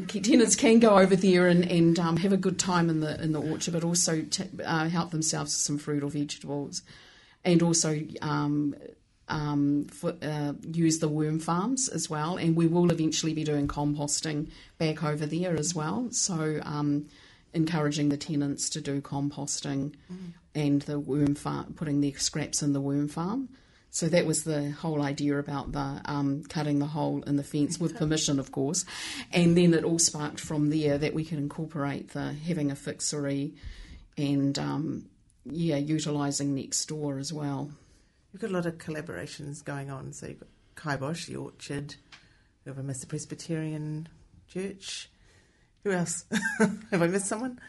Tenants 0.08 0.56
can 0.56 0.80
go 0.80 0.98
over 0.98 1.16
there 1.16 1.48
and, 1.48 1.63
and 1.63 2.00
um, 2.00 2.18
have 2.18 2.34
a 2.34 2.38
good 2.38 2.58
time 2.58 2.89
in 2.89 3.00
the 3.02 3.22
in 3.22 3.32
the 3.32 3.39
orchard, 3.39 3.74
but 3.74 3.84
also 3.84 4.24
t- 4.24 4.50
uh, 4.66 4.89
help 4.89 5.12
themselves 5.12 5.52
with 5.52 5.60
some 5.60 5.78
fruit 5.78 6.02
or 6.02 6.10
vegetables, 6.10 6.82
and 7.46 7.62
also 7.62 8.00
um, 8.24 8.74
um, 9.28 9.86
for, 9.86 10.16
uh, 10.24 10.54
use 10.72 10.98
the 10.98 11.08
worm 11.08 11.39
farms 11.39 11.89
as 11.89 12.10
well. 12.10 12.38
And 12.38 12.56
we 12.56 12.66
will 12.66 12.92
eventually 12.92 13.36
be 13.36 13.44
doing 13.44 13.68
composting 13.68 14.50
back 14.80 15.04
over 15.04 15.28
there 15.28 15.56
as 15.56 15.76
well. 15.76 16.08
So 16.10 16.60
um, 16.63 17.06
encouraging 17.54 18.10
the 18.10 18.18
tenants 18.18 18.70
to 18.72 18.82
do 18.82 19.02
composting 19.02 19.94
and 20.56 20.82
the 20.84 21.00
worm 21.00 21.36
farm, 21.36 21.74
putting 21.76 22.02
their 22.02 22.18
scraps 22.18 22.62
in 22.62 22.74
the 22.74 22.82
worm 22.82 23.08
farm. 23.08 23.50
So 23.89 24.08
that 24.10 24.26
was 24.26 24.44
the 24.44 24.72
whole 24.72 25.04
idea 25.04 25.38
about 25.38 25.72
the 25.72 26.02
um, 26.06 26.44
cutting 26.50 26.80
the 26.80 26.88
hole 26.88 27.22
in 27.28 27.36
the 27.36 27.44
fence 27.44 27.80
with 27.80 27.96
permission, 27.96 28.39
of 28.39 28.52
course, 28.52 28.86
and 29.32 29.56
then 29.56 29.76
it 29.76 29.84
all 29.84 30.00
sparked 30.00 30.39
from 30.39 30.72
there 30.72 30.98
that 30.98 31.13
we 31.13 31.24
can 31.24 31.38
incorporate 31.38 32.10
the 32.10 32.34
having 32.34 32.72
a 32.72 32.76
fixery, 32.76 33.54
and 34.18 34.58
um, 34.58 35.06
yeah, 35.46 35.76
utilising 35.76 36.56
next 36.56 36.86
door 36.86 37.20
as 37.20 37.32
well. 37.32 37.70
You've 38.32 38.42
got 38.42 38.50
a 38.50 38.54
lot 38.54 38.66
of 38.66 38.80
collaborations 38.80 39.63
going 39.63 39.92
on. 39.92 40.12
So 40.13 40.26
you've 40.26 40.39
got 40.39 40.50
Kaibosh, 40.76 41.28
the 41.28 41.36
Orchard, 41.36 41.96
whoever 42.63 42.82
missed 42.82 43.02
the 43.02 43.08
Presbyterian 43.08 44.10
Church. 44.48 45.12
Who 45.84 45.91
else? 45.91 46.26
Have 46.60 47.02
I 47.02 47.08
missed 47.08 47.28
someone? 47.28 47.60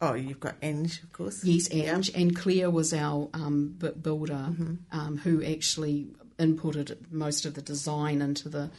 Oh, 0.00 0.14
you've 0.14 0.40
got 0.40 0.56
Ange, 0.62 1.02
of 1.04 1.12
course. 1.12 1.44
Yes, 1.44 1.72
Yeah. 1.72 1.94
Ange 1.94 2.10
and 2.14 2.34
Claire 2.36 2.70
was 2.70 2.92
our 2.92 3.28
um, 3.34 3.76
bu- 3.78 3.92
builder 3.92 4.48
um, 4.90 5.18
who 5.22 5.42
actually 5.44 6.08
inputted 6.38 6.96
most 7.12 7.44
of 7.46 7.54
the 7.54 7.62
design 7.62 8.20
into 8.20 8.48
the 8.48 8.70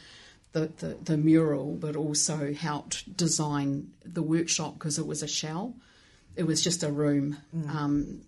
the, 0.52 0.70
the, 0.78 0.96
the 1.02 1.16
mural, 1.16 1.74
but 1.74 1.96
also 1.96 2.52
helped 2.54 3.16
design 3.16 3.90
the 4.04 4.22
workshop 4.22 4.74
because 4.74 4.98
it 5.00 5.06
was 5.06 5.20
a 5.20 5.26
shell. 5.26 5.74
It 6.36 6.44
was 6.44 6.62
just 6.62 6.84
a 6.84 6.92
room. 6.92 7.38
Um, 7.68 8.20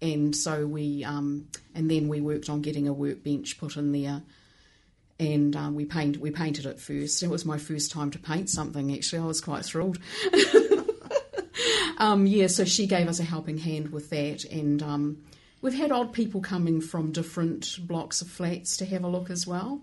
and 0.00 0.36
so 0.36 0.66
we, 0.68 1.02
um, 1.02 1.48
and 1.74 1.90
then 1.90 2.06
we 2.06 2.20
worked 2.20 2.48
on 2.48 2.60
getting 2.62 2.86
a 2.86 2.92
workbench 2.92 3.58
put 3.58 3.76
in 3.76 3.90
there, 3.90 4.22
and 5.22 5.54
um, 5.54 5.74
we 5.76 5.84
paint 5.84 6.16
we 6.18 6.30
painted 6.32 6.66
it 6.66 6.80
first. 6.80 7.22
It 7.22 7.30
was 7.30 7.44
my 7.44 7.56
first 7.56 7.92
time 7.92 8.10
to 8.10 8.18
paint 8.18 8.50
something. 8.50 8.92
Actually, 8.92 9.22
I 9.22 9.26
was 9.26 9.40
quite 9.40 9.64
thrilled. 9.64 9.98
um, 11.98 12.26
yeah, 12.26 12.48
so 12.48 12.64
she 12.64 12.86
gave 12.86 13.08
us 13.08 13.20
a 13.20 13.24
helping 13.24 13.58
hand 13.58 13.92
with 13.92 14.10
that, 14.10 14.44
and 14.44 14.82
um, 14.82 15.22
we've 15.60 15.74
had 15.74 15.92
odd 15.92 16.12
people 16.12 16.40
coming 16.40 16.80
from 16.80 17.12
different 17.12 17.78
blocks 17.86 18.20
of 18.20 18.28
flats 18.28 18.76
to 18.78 18.84
have 18.86 19.04
a 19.04 19.08
look 19.08 19.30
as 19.30 19.46
well. 19.46 19.80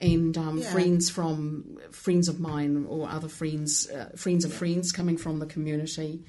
And 0.00 0.36
um, 0.38 0.58
Yeah. 0.58 0.70
friends 0.70 1.10
from 1.10 1.78
friends 1.90 2.28
of 2.28 2.38
mine 2.38 2.86
or 2.88 3.08
other 3.08 3.28
friends, 3.28 3.88
uh, 3.88 4.10
friends 4.16 4.44
of 4.44 4.52
friends 4.52 4.92
coming 4.92 5.16
from 5.16 5.38
the 5.40 5.46
community. 5.46 6.20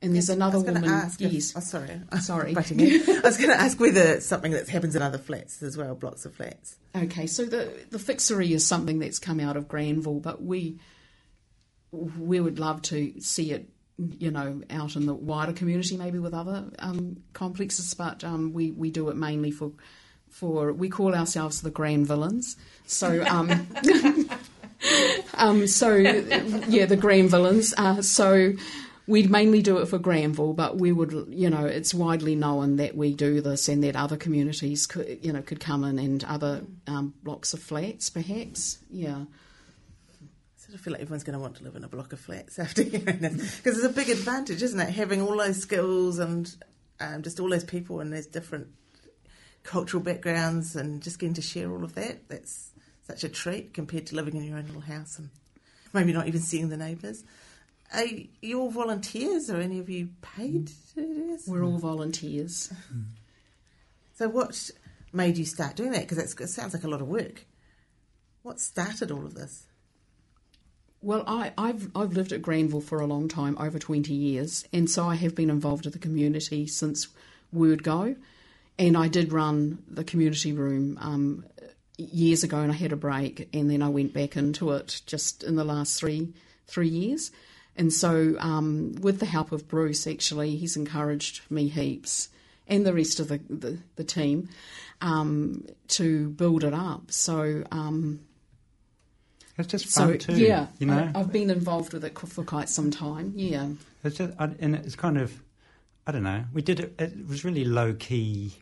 And 0.00 0.14
there's 0.14 0.28
another 0.28 0.58
was 0.58 0.62
going 0.62 0.76
to 0.76 0.80
woman. 0.82 0.96
ask. 0.96 1.20
if- 1.20 1.32
yes, 1.32 1.54
oh, 1.56 1.60
sorry. 1.60 2.00
Sorry. 2.20 2.50
I 2.56 3.20
was 3.24 3.36
going 3.36 3.50
to 3.50 3.60
ask 3.60 3.80
whether 3.80 4.20
something 4.20 4.52
that 4.52 4.68
happens 4.68 4.94
in 4.94 5.02
other 5.02 5.18
flats 5.18 5.60
as 5.62 5.76
well, 5.76 5.94
blocks 5.96 6.24
of 6.24 6.34
flats. 6.34 6.76
Okay, 6.94 7.26
so 7.26 7.44
the 7.44 7.72
the 7.90 7.98
fixery 7.98 8.52
is 8.52 8.66
something 8.66 9.00
that's 9.00 9.18
come 9.18 9.40
out 9.40 9.56
of 9.56 9.66
Granville, 9.66 10.20
but 10.20 10.42
we 10.42 10.78
we 11.90 12.38
would 12.38 12.58
love 12.58 12.82
to 12.82 13.20
see 13.20 13.50
it, 13.52 13.68
you 13.96 14.30
know, 14.30 14.62
out 14.70 14.94
in 14.94 15.06
the 15.06 15.14
wider 15.14 15.52
community, 15.52 15.96
maybe 15.96 16.18
with 16.20 16.34
other 16.34 16.70
um, 16.78 17.22
complexes. 17.32 17.92
But 17.94 18.22
um, 18.22 18.52
we 18.52 18.70
we 18.70 18.90
do 18.90 19.08
it 19.08 19.16
mainly 19.16 19.50
for 19.50 19.72
for 20.28 20.72
we 20.72 20.88
call 20.90 21.14
ourselves 21.14 21.60
the 21.62 21.70
grand 21.70 22.06
villains. 22.06 22.56
So. 22.86 23.24
Um, 23.24 23.50
um, 25.34 25.66
so 25.66 25.94
yeah, 25.96 26.86
the 26.86 26.96
grand 26.96 27.30
villains. 27.30 27.74
Uh, 27.76 28.00
so 28.00 28.52
we'd 29.08 29.30
mainly 29.30 29.62
do 29.62 29.78
it 29.78 29.86
for 29.86 29.98
Granville, 29.98 30.52
but 30.52 30.76
we 30.76 30.92
would, 30.92 31.28
you 31.30 31.48
know, 31.48 31.64
it's 31.64 31.94
widely 31.94 32.36
known 32.36 32.76
that 32.76 32.94
we 32.94 33.14
do 33.14 33.40
this 33.40 33.68
and 33.68 33.82
that 33.82 33.96
other 33.96 34.18
communities 34.18 34.86
could, 34.86 35.18
you 35.22 35.32
know, 35.32 35.40
could 35.40 35.58
come 35.58 35.82
in 35.82 35.98
and 35.98 36.22
other 36.24 36.62
um, 36.86 37.14
blocks 37.22 37.54
of 37.54 37.60
flats, 37.60 38.10
perhaps. 38.10 38.78
Yeah. 38.90 39.24
I 40.20 40.60
sort 40.60 40.74
of 40.74 40.80
feel 40.82 40.92
like 40.92 41.00
everyone's 41.00 41.24
going 41.24 41.38
to 41.38 41.40
want 41.40 41.56
to 41.56 41.64
live 41.64 41.74
in 41.74 41.84
a 41.84 41.88
block 41.88 42.12
of 42.12 42.20
flats 42.20 42.58
after 42.58 42.82
hearing 42.84 43.20
this 43.20 43.56
because 43.56 43.78
it's 43.78 43.86
a 43.86 43.88
big 43.88 44.10
advantage, 44.10 44.62
isn't 44.62 44.78
it? 44.78 44.90
Having 44.90 45.22
all 45.22 45.38
those 45.38 45.58
skills 45.58 46.18
and 46.18 46.54
um, 47.00 47.22
just 47.22 47.40
all 47.40 47.48
those 47.48 47.64
people 47.64 48.00
and 48.00 48.12
those 48.12 48.26
different 48.26 48.68
cultural 49.62 50.02
backgrounds 50.02 50.76
and 50.76 51.02
just 51.02 51.18
getting 51.18 51.34
to 51.34 51.42
share 51.42 51.72
all 51.72 51.82
of 51.82 51.94
that. 51.94 52.28
That's 52.28 52.72
such 53.04 53.24
a 53.24 53.30
treat 53.30 53.72
compared 53.72 54.06
to 54.08 54.16
living 54.16 54.36
in 54.36 54.44
your 54.44 54.58
own 54.58 54.66
little 54.66 54.82
house 54.82 55.18
and 55.18 55.30
maybe 55.94 56.12
not 56.12 56.28
even 56.28 56.42
seeing 56.42 56.68
the 56.68 56.76
neighbours. 56.76 57.24
Are 57.94 58.04
you 58.42 58.60
all 58.60 58.70
volunteers 58.70 59.50
or 59.50 59.60
any 59.60 59.78
of 59.78 59.88
you 59.88 60.10
paid 60.20 60.68
to 60.94 60.94
do 60.94 61.26
this? 61.28 61.46
We're 61.46 61.64
all 61.64 61.78
volunteers. 61.78 62.72
So, 64.14 64.28
what 64.28 64.70
made 65.12 65.38
you 65.38 65.44
start 65.44 65.76
doing 65.76 65.92
that? 65.92 66.08
Because 66.08 66.18
it 66.18 66.48
sounds 66.48 66.74
like 66.74 66.84
a 66.84 66.88
lot 66.88 67.00
of 67.00 67.08
work. 67.08 67.46
What 68.42 68.60
started 68.60 69.10
all 69.10 69.24
of 69.24 69.34
this? 69.34 69.64
Well, 71.00 71.22
I, 71.26 71.52
have 71.56 71.90
I've 71.94 72.12
lived 72.12 72.32
at 72.32 72.42
Granville 72.42 72.80
for 72.80 73.00
a 73.00 73.06
long 73.06 73.28
time, 73.28 73.56
over 73.58 73.78
20 73.78 74.12
years, 74.12 74.66
and 74.72 74.90
so 74.90 75.04
I 75.08 75.14
have 75.14 75.34
been 75.34 75.50
involved 75.50 75.84
with 75.84 75.94
the 75.94 76.00
community 76.00 76.66
since 76.66 77.08
Word 77.52 77.84
Go. 77.84 78.16
And 78.78 78.96
I 78.96 79.08
did 79.08 79.32
run 79.32 79.82
the 79.88 80.04
community 80.04 80.52
room 80.52 80.98
um, 81.00 81.44
years 81.96 82.42
ago, 82.42 82.58
and 82.58 82.72
I 82.72 82.74
had 82.74 82.92
a 82.92 82.96
break, 82.96 83.48
and 83.52 83.70
then 83.70 83.82
I 83.82 83.88
went 83.88 84.12
back 84.12 84.36
into 84.36 84.72
it 84.72 85.02
just 85.06 85.44
in 85.44 85.56
the 85.56 85.64
last 85.64 85.98
three 85.98 86.32
three 86.66 86.88
years. 86.88 87.30
And 87.78 87.92
so, 87.92 88.34
um, 88.40 88.96
with 89.00 89.20
the 89.20 89.26
help 89.26 89.52
of 89.52 89.68
Bruce, 89.68 90.06
actually, 90.08 90.56
he's 90.56 90.76
encouraged 90.76 91.42
me 91.48 91.68
heaps 91.68 92.28
and 92.66 92.84
the 92.84 92.92
rest 92.92 93.20
of 93.20 93.28
the, 93.28 93.40
the, 93.48 93.78
the 93.94 94.04
team 94.04 94.48
um, 95.00 95.64
to 95.88 96.28
build 96.30 96.64
it 96.64 96.74
up. 96.74 97.12
So, 97.12 97.62
um, 97.70 98.20
it's 99.56 99.68
just 99.68 99.86
fun 99.86 100.20
so, 100.20 100.34
too. 100.34 100.40
Yeah, 100.40 100.66
you 100.78 100.86
know, 100.86 101.10
I, 101.14 101.18
have 101.18 101.32
been 101.32 101.50
involved 101.50 101.92
with 101.92 102.04
it 102.04 102.18
for 102.18 102.44
quite 102.44 102.68
some 102.68 102.90
time. 102.90 103.32
Yeah, 103.36 103.68
it's 104.04 104.18
just, 104.18 104.34
and 104.38 104.74
it's 104.74 104.94
kind 104.94 105.18
of, 105.18 105.40
I 106.06 106.12
don't 106.12 106.22
know. 106.22 106.44
We 106.52 106.62
did 106.62 106.80
it. 106.80 106.94
It 106.98 107.28
was 107.28 107.44
really 107.44 107.64
low 107.64 107.94
key 107.94 108.52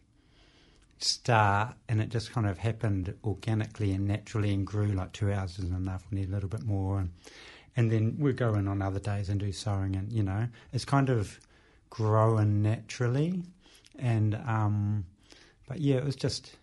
start, 0.99 1.75
and 1.89 2.01
it 2.01 2.09
just 2.09 2.33
kind 2.33 2.47
of 2.47 2.59
happened 2.59 3.15
organically 3.25 3.93
and 3.93 4.07
naturally, 4.07 4.55
and 4.55 4.67
grew. 4.67 4.87
Like 4.87 5.13
two 5.13 5.31
hours 5.31 5.59
is 5.59 5.71
enough. 5.71 6.05
We 6.11 6.21
need 6.21 6.29
a 6.31 6.33
little 6.33 6.49
bit 6.49 6.65
more, 6.65 6.99
and 6.99 7.11
and 7.77 7.91
then 7.91 8.17
we 8.19 8.33
go 8.33 8.55
in 8.55 8.69
on 8.69 8.83
other 8.83 9.01
days 9.01 9.29
and 9.29 9.39
do 9.39 9.53
sewing, 9.53 9.97
and 9.97 10.13
you 10.13 10.23
know, 10.23 10.49
it's 10.73 10.85
kind 10.85 11.11
of 11.11 11.39
growing 11.91 12.63
naturally, 12.63 13.43
and 13.99 14.35
um, 14.47 15.05
but 15.69 15.81
yeah, 15.81 15.97
it 15.97 16.05
was 16.05 16.17
just 16.17 16.57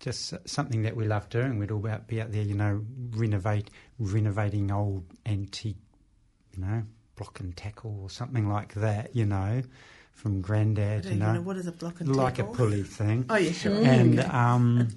just 0.00 0.34
something 0.48 0.82
that 0.82 0.96
we 0.96 1.04
love 1.04 1.28
doing. 1.28 1.58
We'd 1.58 1.70
all 1.70 1.80
be 1.80 2.20
out 2.20 2.32
there, 2.32 2.42
you 2.42 2.54
know, 2.54 2.84
renovate 3.10 3.70
renovating 3.98 4.70
old 4.70 5.04
antique, 5.26 5.78
you 6.56 6.64
know, 6.64 6.82
block 7.16 7.40
and 7.40 7.56
tackle 7.56 7.98
or 8.02 8.10
something 8.10 8.48
like 8.48 8.74
that, 8.74 9.14
you 9.16 9.26
know, 9.26 9.62
from 10.12 10.40
granddad, 10.40 11.04
you 11.04 11.16
know. 11.16 11.32
know. 11.32 11.40
What 11.40 11.56
is 11.56 11.66
a 11.66 11.72
block 11.72 12.00
and 12.00 12.14
like 12.14 12.36
tackle? 12.36 12.52
a 12.52 12.56
pulley 12.56 12.82
thing. 12.82 13.24
Oh 13.28 13.36
yeah, 13.36 13.52
sure. 13.52 13.84
And 13.84 14.20
um, 14.32 14.88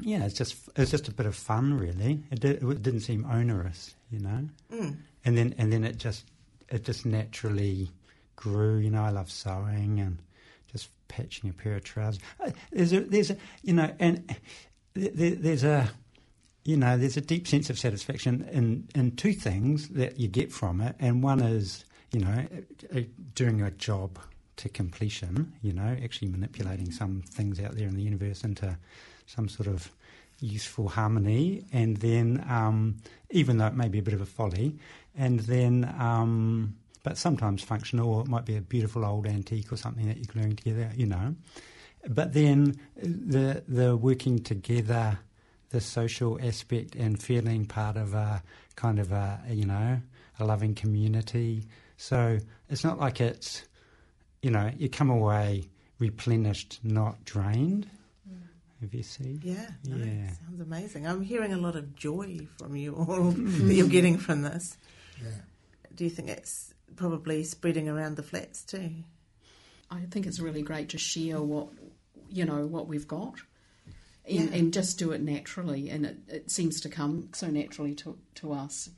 yeah, 0.00 0.24
it's 0.24 0.34
just 0.34 0.56
it's 0.76 0.90
just 0.90 1.08
a 1.08 1.12
bit 1.12 1.26
of 1.26 1.34
fun, 1.34 1.74
really. 1.74 2.22
It, 2.30 2.40
did, 2.40 2.62
it 2.62 2.82
didn't 2.82 3.00
seem 3.00 3.24
onerous, 3.24 3.94
you 4.10 4.20
know. 4.20 4.48
Mm. 4.72 4.96
And 5.24 5.38
then 5.38 5.54
and 5.58 5.72
then 5.72 5.84
it 5.84 5.98
just 5.98 6.24
it 6.68 6.84
just 6.84 7.06
naturally 7.06 7.90
grew. 8.36 8.78
You 8.78 8.90
know, 8.90 9.02
I 9.02 9.10
love 9.10 9.30
sewing 9.30 10.00
and 10.00 10.18
just 10.70 10.88
patching 11.08 11.50
a 11.50 11.52
pair 11.52 11.76
of 11.76 11.84
trousers. 11.84 12.20
Uh, 12.44 12.50
There's 12.70 12.92
a 12.92 13.00
there's 13.00 13.30
a 13.30 13.36
you 13.62 13.72
know 13.72 13.92
and 13.98 14.34
there, 14.94 15.30
there's 15.34 15.64
a 15.64 15.90
you 16.64 16.76
know 16.76 16.96
there's 16.98 17.16
a 17.16 17.22
deep 17.22 17.46
sense 17.48 17.70
of 17.70 17.78
satisfaction 17.78 18.48
in 18.52 18.88
in 18.94 19.16
two 19.16 19.32
things 19.32 19.88
that 19.90 20.18
you 20.18 20.28
get 20.28 20.52
from 20.52 20.80
it, 20.80 20.96
and 20.98 21.22
one 21.22 21.40
is 21.40 21.84
you 22.12 22.20
know 22.20 22.46
uh, 22.94 23.00
doing 23.34 23.62
a 23.62 23.70
job 23.70 24.18
to 24.56 24.68
completion. 24.68 25.52
You 25.62 25.72
know, 25.72 25.96
actually 26.02 26.28
manipulating 26.28 26.90
some 26.90 27.22
things 27.22 27.60
out 27.60 27.76
there 27.76 27.88
in 27.88 27.94
the 27.94 28.02
universe 28.02 28.44
into 28.44 28.76
some 29.26 29.48
sort 29.48 29.68
of 29.68 29.90
useful 30.40 30.88
harmony, 30.88 31.64
and 31.72 31.96
then 31.98 32.44
um, 32.48 32.96
even 33.30 33.58
though 33.58 33.66
it 33.66 33.74
may 33.74 33.88
be 33.88 33.98
a 33.98 34.02
bit 34.02 34.14
of 34.14 34.20
a 34.20 34.26
folly, 34.26 34.78
and 35.16 35.40
then 35.40 35.92
um, 35.98 36.76
but 37.02 37.16
sometimes 37.16 37.62
functional, 37.62 38.12
or 38.12 38.20
it 38.22 38.28
might 38.28 38.44
be 38.44 38.56
a 38.56 38.60
beautiful 38.60 39.04
old 39.04 39.26
antique 39.26 39.72
or 39.72 39.76
something 39.76 40.06
that 40.06 40.16
you're 40.16 40.32
gluing 40.32 40.56
together, 40.56 40.90
you 40.96 41.06
know. 41.06 41.34
But 42.08 42.32
then 42.32 42.78
the 42.96 43.62
the 43.66 43.96
working 43.96 44.40
together, 44.40 45.18
the 45.70 45.80
social 45.80 46.38
aspect 46.42 46.94
and 46.94 47.20
feeling 47.20 47.64
part 47.66 47.96
of 47.96 48.14
a 48.14 48.42
kind 48.76 48.98
of 48.98 49.12
a 49.12 49.40
you 49.48 49.66
know 49.66 50.00
a 50.38 50.44
loving 50.44 50.74
community. 50.74 51.64
So 51.96 52.38
it's 52.68 52.84
not 52.84 52.98
like 52.98 53.20
it's 53.20 53.64
you 54.42 54.50
know 54.50 54.70
you 54.76 54.88
come 54.88 55.10
away 55.10 55.64
replenished, 55.98 56.80
not 56.82 57.24
drained. 57.24 57.88
Have 58.80 58.92
you 58.92 59.02
seen? 59.02 59.40
Yeah, 59.42 59.70
no, 59.84 59.96
Yeah. 59.96 60.32
sounds 60.32 60.60
amazing. 60.60 61.06
I'm 61.06 61.22
hearing 61.22 61.52
a 61.52 61.56
lot 61.56 61.76
of 61.76 61.96
joy 61.96 62.46
from 62.58 62.76
you 62.76 62.94
all 62.94 63.30
that 63.32 63.74
you're 63.74 63.88
getting 63.88 64.18
from 64.18 64.42
this. 64.42 64.76
Yeah. 65.22 65.30
Do 65.94 66.04
you 66.04 66.10
think 66.10 66.28
it's 66.28 66.74
probably 66.94 67.42
spreading 67.44 67.88
around 67.88 68.16
the 68.16 68.22
flats 68.22 68.62
too? 68.62 68.90
I 69.90 70.00
think 70.10 70.26
it's 70.26 70.40
really 70.40 70.62
great 70.62 70.90
to 70.90 70.98
share 70.98 71.40
what 71.42 71.68
you 72.28 72.44
know 72.44 72.66
what 72.66 72.86
we've 72.88 73.06
got, 73.08 73.34
and, 74.26 74.50
Yeah. 74.50 74.56
and 74.56 74.72
just 74.74 74.98
do 74.98 75.12
it 75.12 75.22
naturally. 75.22 75.88
And 75.90 76.04
it, 76.04 76.16
it 76.28 76.50
seems 76.50 76.80
to 76.82 76.88
come 76.90 77.30
so 77.32 77.46
naturally 77.48 77.94
to 77.96 78.18
to 78.36 78.52
us. 78.52 78.90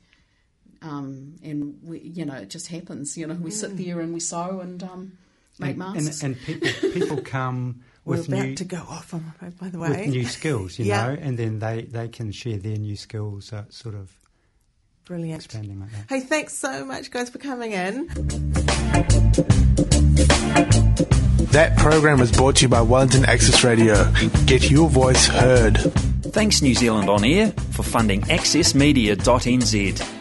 Um, 0.81 1.35
and 1.43 1.77
we, 1.83 1.99
you 1.99 2.25
know, 2.25 2.35
it 2.35 2.49
just 2.49 2.67
happens. 2.67 3.17
You 3.17 3.27
know, 3.27 3.35
we 3.35 3.51
sit 3.51 3.77
there 3.77 3.99
and 3.99 4.13
we 4.13 4.19
sew 4.19 4.59
and 4.61 4.81
um, 4.83 5.17
make 5.59 5.71
and, 5.71 5.79
masks. 5.79 6.23
and, 6.23 6.35
and 6.37 6.45
people 6.45 6.91
people 6.91 7.17
come 7.21 7.81
We're 8.09 8.17
with 8.17 8.27
about 8.27 8.45
new 8.45 8.55
to 8.55 8.65
go 8.65 8.77
off, 8.77 9.13
I'm 9.13 9.33
by 9.59 9.69
the 9.69 9.77
way. 9.79 9.89
with 9.89 10.07
new 10.07 10.25
skills, 10.25 10.77
you 10.79 10.85
Yeah. 10.85 11.07
know, 11.07 11.17
and 11.21 11.37
then 11.37 11.59
they, 11.59 11.83
they 11.83 12.07
can 12.09 12.31
share 12.31 12.57
their 12.57 12.77
new 12.77 12.95
skills, 12.95 13.45
so 13.45 13.59
it's 13.67 13.77
sort 13.77 13.95
of 13.95 14.11
Brilliant. 15.05 15.43
expanding 15.45 15.79
like 15.79 15.91
that. 15.91 16.05
Hey, 16.09 16.19
thanks 16.21 16.53
so 16.53 16.83
much, 16.85 17.11
guys, 17.11 17.29
for 17.29 17.37
coming 17.37 17.71
in. 17.71 18.07
That 21.51 21.75
program 21.77 22.19
was 22.19 22.31
brought 22.31 22.57
to 22.57 22.61
you 22.63 22.69
by 22.69 22.81
Wellington 22.81 23.25
Access 23.25 23.63
Radio. 23.63 24.11
Get 24.45 24.69
your 24.69 24.87
voice 24.89 25.25
heard. 25.27 25.77
Thanks 26.31 26.61
New 26.61 26.75
Zealand 26.75 27.09
On 27.09 27.23
Air 27.23 27.51
for 27.71 27.81
funding 27.83 28.21
accessmedia.nz. 28.21 30.18